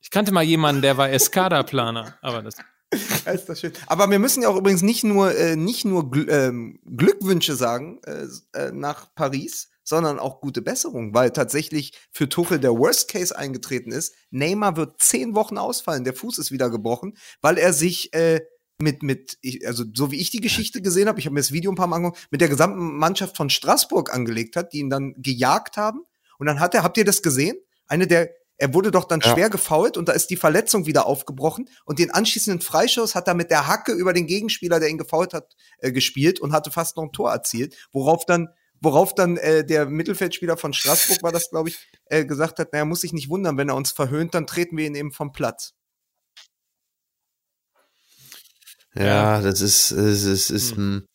[0.00, 2.56] ich kannte mal jemanden, der war Eskada-Planer, aber das,
[3.32, 3.72] ist das schön.
[3.86, 8.00] Aber wir müssen ja auch übrigens nicht nur, äh, nicht nur Gl ähm, Glückwünsche sagen
[8.04, 8.26] äh,
[8.58, 13.92] äh, nach Paris, sondern auch gute Besserung, weil tatsächlich für Tuchel der Worst Case eingetreten
[13.92, 14.14] ist.
[14.30, 18.40] Neymar wird zehn Wochen ausfallen, der Fuß ist wieder gebrochen, weil er sich äh,
[18.80, 21.70] mit, mit, also so wie ich die Geschichte gesehen habe, ich habe mir das Video
[21.70, 25.14] ein paar Mal angeguckt, mit der gesamten Mannschaft von Straßburg angelegt hat, die ihn dann
[25.16, 26.00] gejagt haben.
[26.38, 27.56] Und dann hat er, habt ihr das gesehen?
[27.86, 29.32] Eine der, er wurde doch dann Ja.
[29.32, 33.34] schwer gefault und da ist die Verletzung wieder aufgebrochen und den anschließenden Freischuss hat er
[33.34, 36.96] mit der Hacke über den Gegenspieler, der ihn gefault hat, äh, gespielt und hatte fast
[36.96, 38.48] noch ein Tor erzielt, worauf dann
[38.80, 42.84] worauf dann äh, der Mittelfeldspieler von Straßburg war das, glaube ich, äh, gesagt hat, naja,
[42.84, 45.72] muss sich nicht wundern, wenn er uns verhöhnt, dann treten wir ihn eben vom Platz.
[48.94, 51.06] Ja, das ist, es ist, ist ein,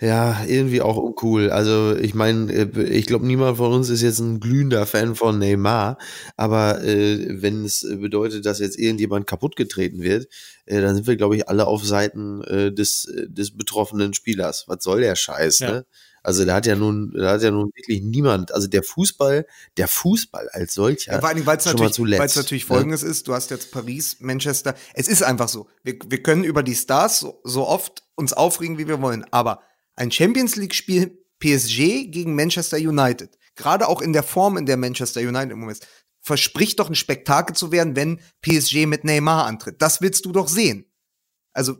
[0.00, 1.50] ja, irgendwie auch uncool.
[1.50, 5.38] Also ich meine, äh, ich glaube, niemand von uns ist jetzt ein glühender Fan von
[5.38, 5.96] Neymar,
[6.36, 10.28] aber äh, wenn es bedeutet, dass jetzt irgendjemand kaputtgetreten wird,
[10.66, 14.64] äh, dann sind wir, glaube ich, alle auf Seiten äh, des, äh, des betroffenen Spielers.
[14.68, 15.70] Was soll der Scheiß, Ja.
[15.70, 15.86] ne?
[16.22, 19.86] Also da hat ja nun, da hat ja nun wirklich niemand, also der Fußball, der
[19.86, 22.74] Fußball als solcher, Ja, vor Dingen, weil es natürlich, weil's natürlich ne?
[22.74, 25.68] folgendes ist, du hast jetzt Paris, Manchester, es ist einfach so.
[25.84, 29.60] Wir, wir können über die Stars so, so oft uns aufregen, wie wir wollen, aber
[29.96, 35.20] ein Champions League-Spiel PSG gegen Manchester United, gerade auch in der Form, in der Manchester
[35.20, 35.88] United im Moment ist,
[36.20, 39.80] verspricht doch ein Spektakel zu werden, wenn PSG mit Neymar antritt.
[39.80, 40.90] Das willst du doch sehen.
[41.52, 41.76] Also,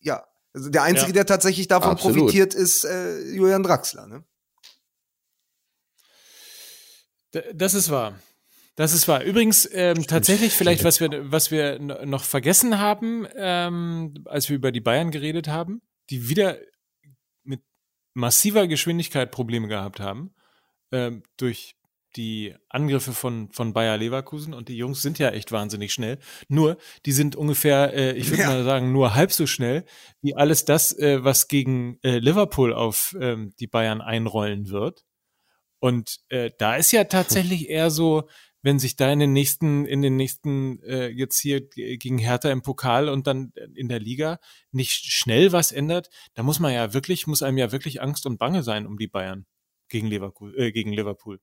[0.00, 0.26] ja.
[0.52, 1.12] Also der Einzige, Ja.
[1.14, 2.18] der tatsächlich davon Absolut.
[2.18, 4.06] profitiert, ist äh, Julian Draxler.
[4.06, 4.24] Ne?
[7.54, 8.18] Das ist wahr.
[8.76, 9.22] Das ist wahr.
[9.22, 14.72] Übrigens, ähm, tatsächlich vielleicht, was wir, was wir noch vergessen haben, ähm, als wir über
[14.72, 15.80] die Bayern geredet haben,
[16.10, 16.58] die wieder
[18.16, 20.34] massiver Geschwindigkeit Probleme gehabt haben,
[20.90, 21.76] ähm, durch
[22.16, 26.18] die Angriffe von, von Bayer Leverkusen und die Jungs sind ja echt wahnsinnig schnell.
[26.48, 28.48] Nur, die sind ungefähr, äh, ich würde Ja.
[28.48, 29.84] mal sagen, nur halb so schnell
[30.22, 35.04] wie alles das, äh, was gegen äh, Liverpool auf ähm, die Bayern einrollen wird.
[35.78, 38.28] Und äh, da ist ja tatsächlich eher so,
[38.62, 42.62] wenn sich da in den nächsten, in den nächsten, äh, jetzt hier gegen Hertha im
[42.62, 44.38] Pokal und dann in der Liga
[44.72, 48.38] nicht schnell was ändert, da muss man ja wirklich, muss einem ja wirklich Angst und
[48.38, 49.46] Bange sein um die Bayern
[49.88, 50.58] gegen Liverpool.
[50.58, 51.38] Äh, gegen Liverpool.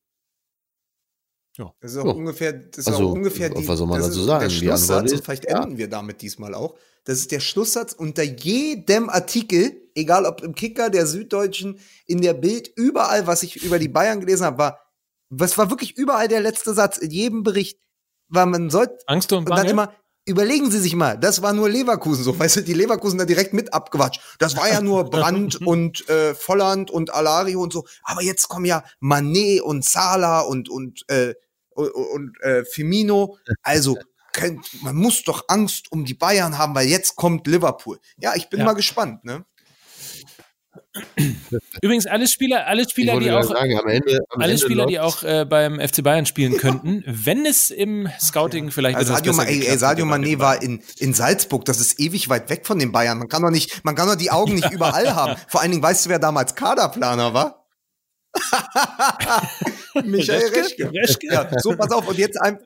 [1.79, 2.11] Das ist auch Ja.
[2.11, 4.43] ungefähr, das ist Also, auch ungefähr die, was soll man dazu sagen?
[4.43, 5.63] Der Schlusssatz, und vielleicht ja.
[5.63, 6.75] enden wir damit diesmal auch.
[7.03, 12.33] Das ist der Schlusssatz unter jedem Artikel, egal ob im Kicker, der Süddeutschen, in der
[12.33, 14.79] Bild, überall, was ich über die Bayern gelesen habe, war,
[15.39, 17.79] was war wirklich überall der letzte Satz, in jedem Bericht,
[18.27, 19.69] war man sollte, Angst und und dann Bange.
[19.69, 19.93] immer,
[20.25, 23.53] überlegen Sie sich mal, das war nur Leverkusen so, weißt du, die Leverkusen da direkt
[23.53, 24.21] mit abgewatscht.
[24.39, 27.85] Das war ja nur Brandt und äh, Volland und Alario und so.
[28.03, 31.33] Aber jetzt kommen ja Manet und Sala und und äh,
[31.71, 33.37] und, und äh, Firmino.
[33.63, 33.97] Also
[34.31, 37.99] könnt, man muss doch Angst um die Bayern haben, weil jetzt kommt Liverpool.
[38.17, 38.65] Ja, ich bin Ja.
[38.65, 39.45] mal gespannt, ne?
[41.81, 44.99] Übrigens, alle Spieler, alle Spieler, die auch, sagen, am Ende, am alle Ende Spieler, die
[44.99, 49.43] auch äh, beim FC Bayern spielen könnten, wenn es im Scouting vielleicht Also Sadio, Ma
[49.43, 52.91] ey, Sadio Mané den war in, in Salzburg, das ist ewig weit weg von den
[52.91, 53.17] Bayern.
[53.17, 55.35] Man kann doch nicht, man kann doch die Augen nicht überall haben.
[55.47, 57.65] Vor allen Dingen, weißt du, wer damals Kaderplaner war?
[60.03, 60.91] Michael Reschke?
[60.91, 60.91] Reschke.
[60.93, 61.27] Reschke?
[61.27, 62.59] Ja, so, pass auf, und jetzt ein,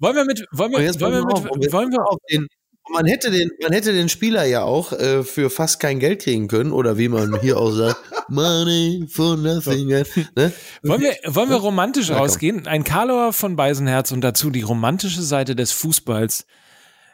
[0.00, 2.46] Wollen wir mit, wollen wir, wollen wir mit, wollen wir, auf den,
[2.88, 6.48] man hätte den, man hätte den Spieler ja auch äh, für fast kein Geld kriegen
[6.48, 9.88] können oder wie man hier auch sagt, Money for nothing.
[9.88, 10.52] Ne?
[10.82, 12.16] wollen wir, wollen wir romantisch komm.
[12.16, 12.66] rausgehen?
[12.66, 16.46] Ein Karlauer von Beisenherz und dazu die romantische Seite des Fußballs.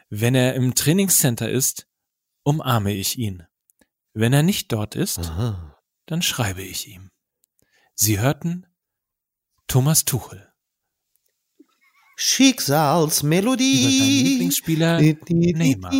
[0.09, 1.87] Wenn er im Trainingscenter ist,
[2.43, 3.43] umarme ich ihn.
[4.13, 5.77] Wenn er nicht dort ist, Aha.
[6.05, 7.11] dann schreibe ich ihm.
[7.93, 8.65] Sie hörten
[9.67, 10.46] Thomas Tuchel
[12.17, 14.23] über seinen Schicksalsmelodie.
[14.23, 15.91] Lieblingsspieler Neymar.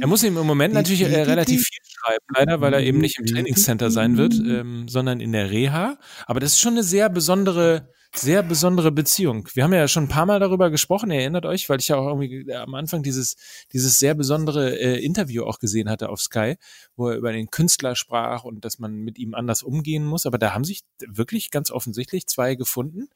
[0.00, 3.26] Er muss im Moment natürlich äh, relativ viel schreiben, leider, weil er eben nicht im
[3.26, 5.98] Trainingscenter sein wird, ähm, sondern in der Reha.
[6.26, 9.48] Aber das ist schon eine sehr besondere, sehr besondere Beziehung.
[9.54, 12.08] Wir haben ja schon ein paar Mal darüber gesprochen, erinnert euch, weil ich ja auch
[12.08, 13.36] irgendwie äh, am Anfang dieses,
[13.72, 16.56] dieses sehr besondere äh, Interview auch gesehen hatte auf Sky,
[16.96, 20.26] wo er über den Künstler sprach und dass man mit ihm anders umgehen muss.
[20.26, 23.08] Aber da haben sich wirklich ganz offensichtlich zwei gefunden.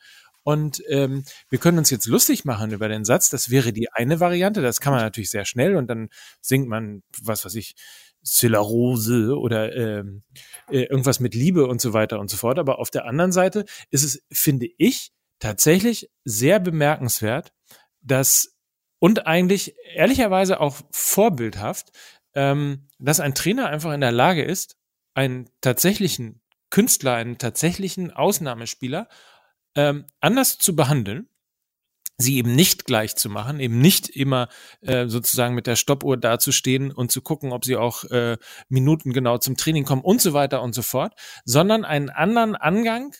[0.44, 3.30] Und ähm, wir können uns jetzt lustig machen über den Satz.
[3.30, 4.60] Das wäre die eine Variante.
[4.60, 7.74] Das kann man natürlich sehr schnell und dann singt man, was weiß ich,
[8.26, 10.22] C'est la Rose oder ähm,
[10.70, 12.58] äh, irgendwas mit Liebe und so weiter und so fort.
[12.58, 17.52] Aber auf der anderen Seite ist es, finde ich, tatsächlich sehr bemerkenswert,
[18.00, 18.56] dass
[18.98, 21.92] und eigentlich ehrlicherweise auch vorbildhaft,
[22.34, 24.76] ähm, dass ein Trainer einfach in der Lage ist,
[25.14, 26.40] einen tatsächlichen
[26.70, 29.08] Künstler, einen tatsächlichen Ausnahmespieler
[29.76, 31.28] ähm, anders zu behandeln,
[32.16, 34.48] sie eben nicht gleich zu machen, eben nicht immer
[34.80, 38.36] äh, sozusagen mit der Stoppuhr dazustehen und zu gucken, ob sie auch äh,
[38.68, 43.14] Minuten genau zum Training kommen und so weiter und so fort, sondern einen anderen Angang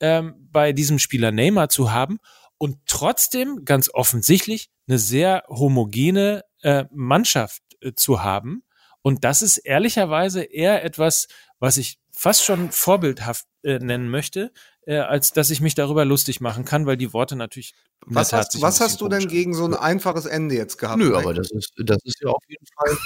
[0.00, 2.18] ähm, bei diesem Spieler Neymar zu haben
[2.58, 8.64] und trotzdem ganz offensichtlich eine sehr homogene äh, Mannschaft äh, zu haben.
[9.02, 11.28] Und das ist ehrlicherweise eher etwas,
[11.58, 14.52] was ich fast schon vorbildhaft äh, nennen möchte,
[14.84, 17.72] äh, als dass ich mich darüber lustig machen kann, weil die Worte natürlich.
[18.04, 20.98] was Tat hast, ein was hast du denn gegen so ein einfaches Ende jetzt gehabt?
[20.98, 22.98] Nö, aber das ist, das ist ja auf jeden Fall.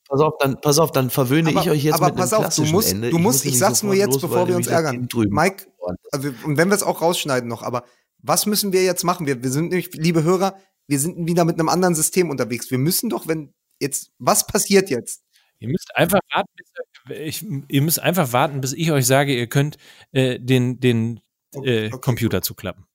[0.08, 2.44] Pass auf, dann, pass auf, dann verwöhne aber, ich euch jetzt aber mit pass einem
[2.44, 3.10] auf, du klassischen musst, Ende.
[3.10, 5.08] du musst, muss ich nämlich sag's nur jetzt, los, bevor wir uns ärgern.
[5.30, 5.66] Mike,
[6.12, 7.86] also, und wenn wir es auch rausschneiden noch, aber
[8.20, 9.26] was müssen wir jetzt machen?
[9.26, 12.70] Wir, wir sind nämlich, liebe Hörer, wir sind wieder mit einem anderen System unterwegs.
[12.72, 15.24] Wir müssen doch, wenn jetzt, was passiert jetzt?
[15.60, 19.48] Ihr müsst einfach warten, bis, ich, ihr müsst einfach warten, bis ich euch sage, ihr
[19.48, 19.78] könnt
[20.12, 21.22] äh, den, den
[21.54, 22.86] äh, Okay, Computer zuklappen.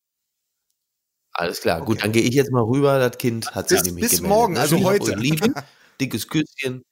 [1.32, 2.02] Alles klar, gut, Okay.
[2.02, 2.98] dann gehe ich jetzt mal rüber.
[2.98, 4.36] Das Kind hat sich Bis- nämlich bis gemeldet.
[4.36, 5.14] morgen, also Ich heute.
[5.14, 5.54] Lieben,
[6.00, 6.82] dickes Küsschen.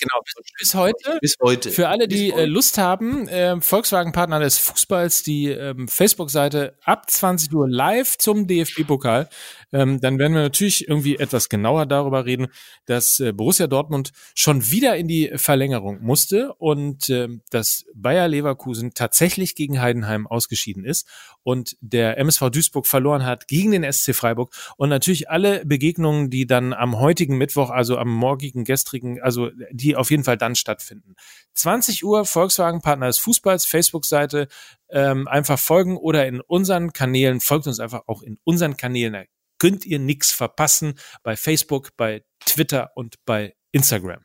[0.00, 0.20] Genau,
[0.58, 1.18] bis heute.
[1.20, 1.70] Bis heute.
[1.70, 7.52] Für alle, die äh, Lust haben, äh, Volkswagen-Partner des Fußballs, die ähm, Facebook-Seite ab 20
[7.52, 9.28] Uhr live zum DFB-Pokal.
[9.74, 12.46] Ähm, dann werden wir natürlich irgendwie etwas genauer darüber reden,
[12.86, 18.94] dass äh, Borussia Dortmund schon wieder in die Verlängerung musste und ähm, dass Bayer Leverkusen
[18.94, 21.08] tatsächlich gegen Heidenheim ausgeschieden ist
[21.42, 26.46] und der MSV Duisburg verloren hat gegen den SC Freiburg und natürlich alle Begegnungen, die
[26.46, 31.16] dann am heutigen Mittwoch, also am morgigen, gestrigen, also die auf jeden Fall dann stattfinden.
[31.54, 34.46] 20 Uhr Volkswagen Partner des Fußballs, Facebook-Seite,
[34.88, 39.26] ähm, einfach folgen oder in unseren Kanälen, folgt uns einfach auch in unseren Kanälen,
[39.64, 44.22] könnt ihr nichts verpassen bei Facebook, bei Twitter und bei Instagram.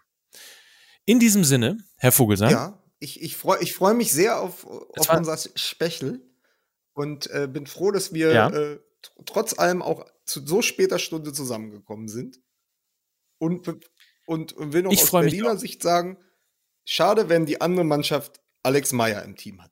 [1.06, 5.10] In diesem Sinne, Herr Vogelsang, Ja, ich, ich freue ich freu mich sehr auf, auf
[5.10, 6.20] unser Special
[6.92, 8.50] und äh, bin froh, dass wir Ja.
[8.50, 12.42] äh, tr- trotz allem auch zu so später Stunde zusammengekommen sind.
[13.38, 13.80] Und, be-
[14.26, 15.56] und will noch Ich aus Berliner.
[15.58, 16.18] Sicht sagen,
[16.84, 19.72] schade, wenn die andere Mannschaft Alex Meyer im Team hat.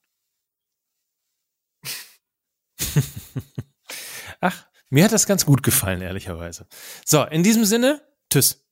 [4.40, 6.66] ach, mir hat das ganz gut gefallen, ehrlicherweise.
[7.04, 8.00] So, in diesem Sinne,
[8.30, 8.67] tschüss.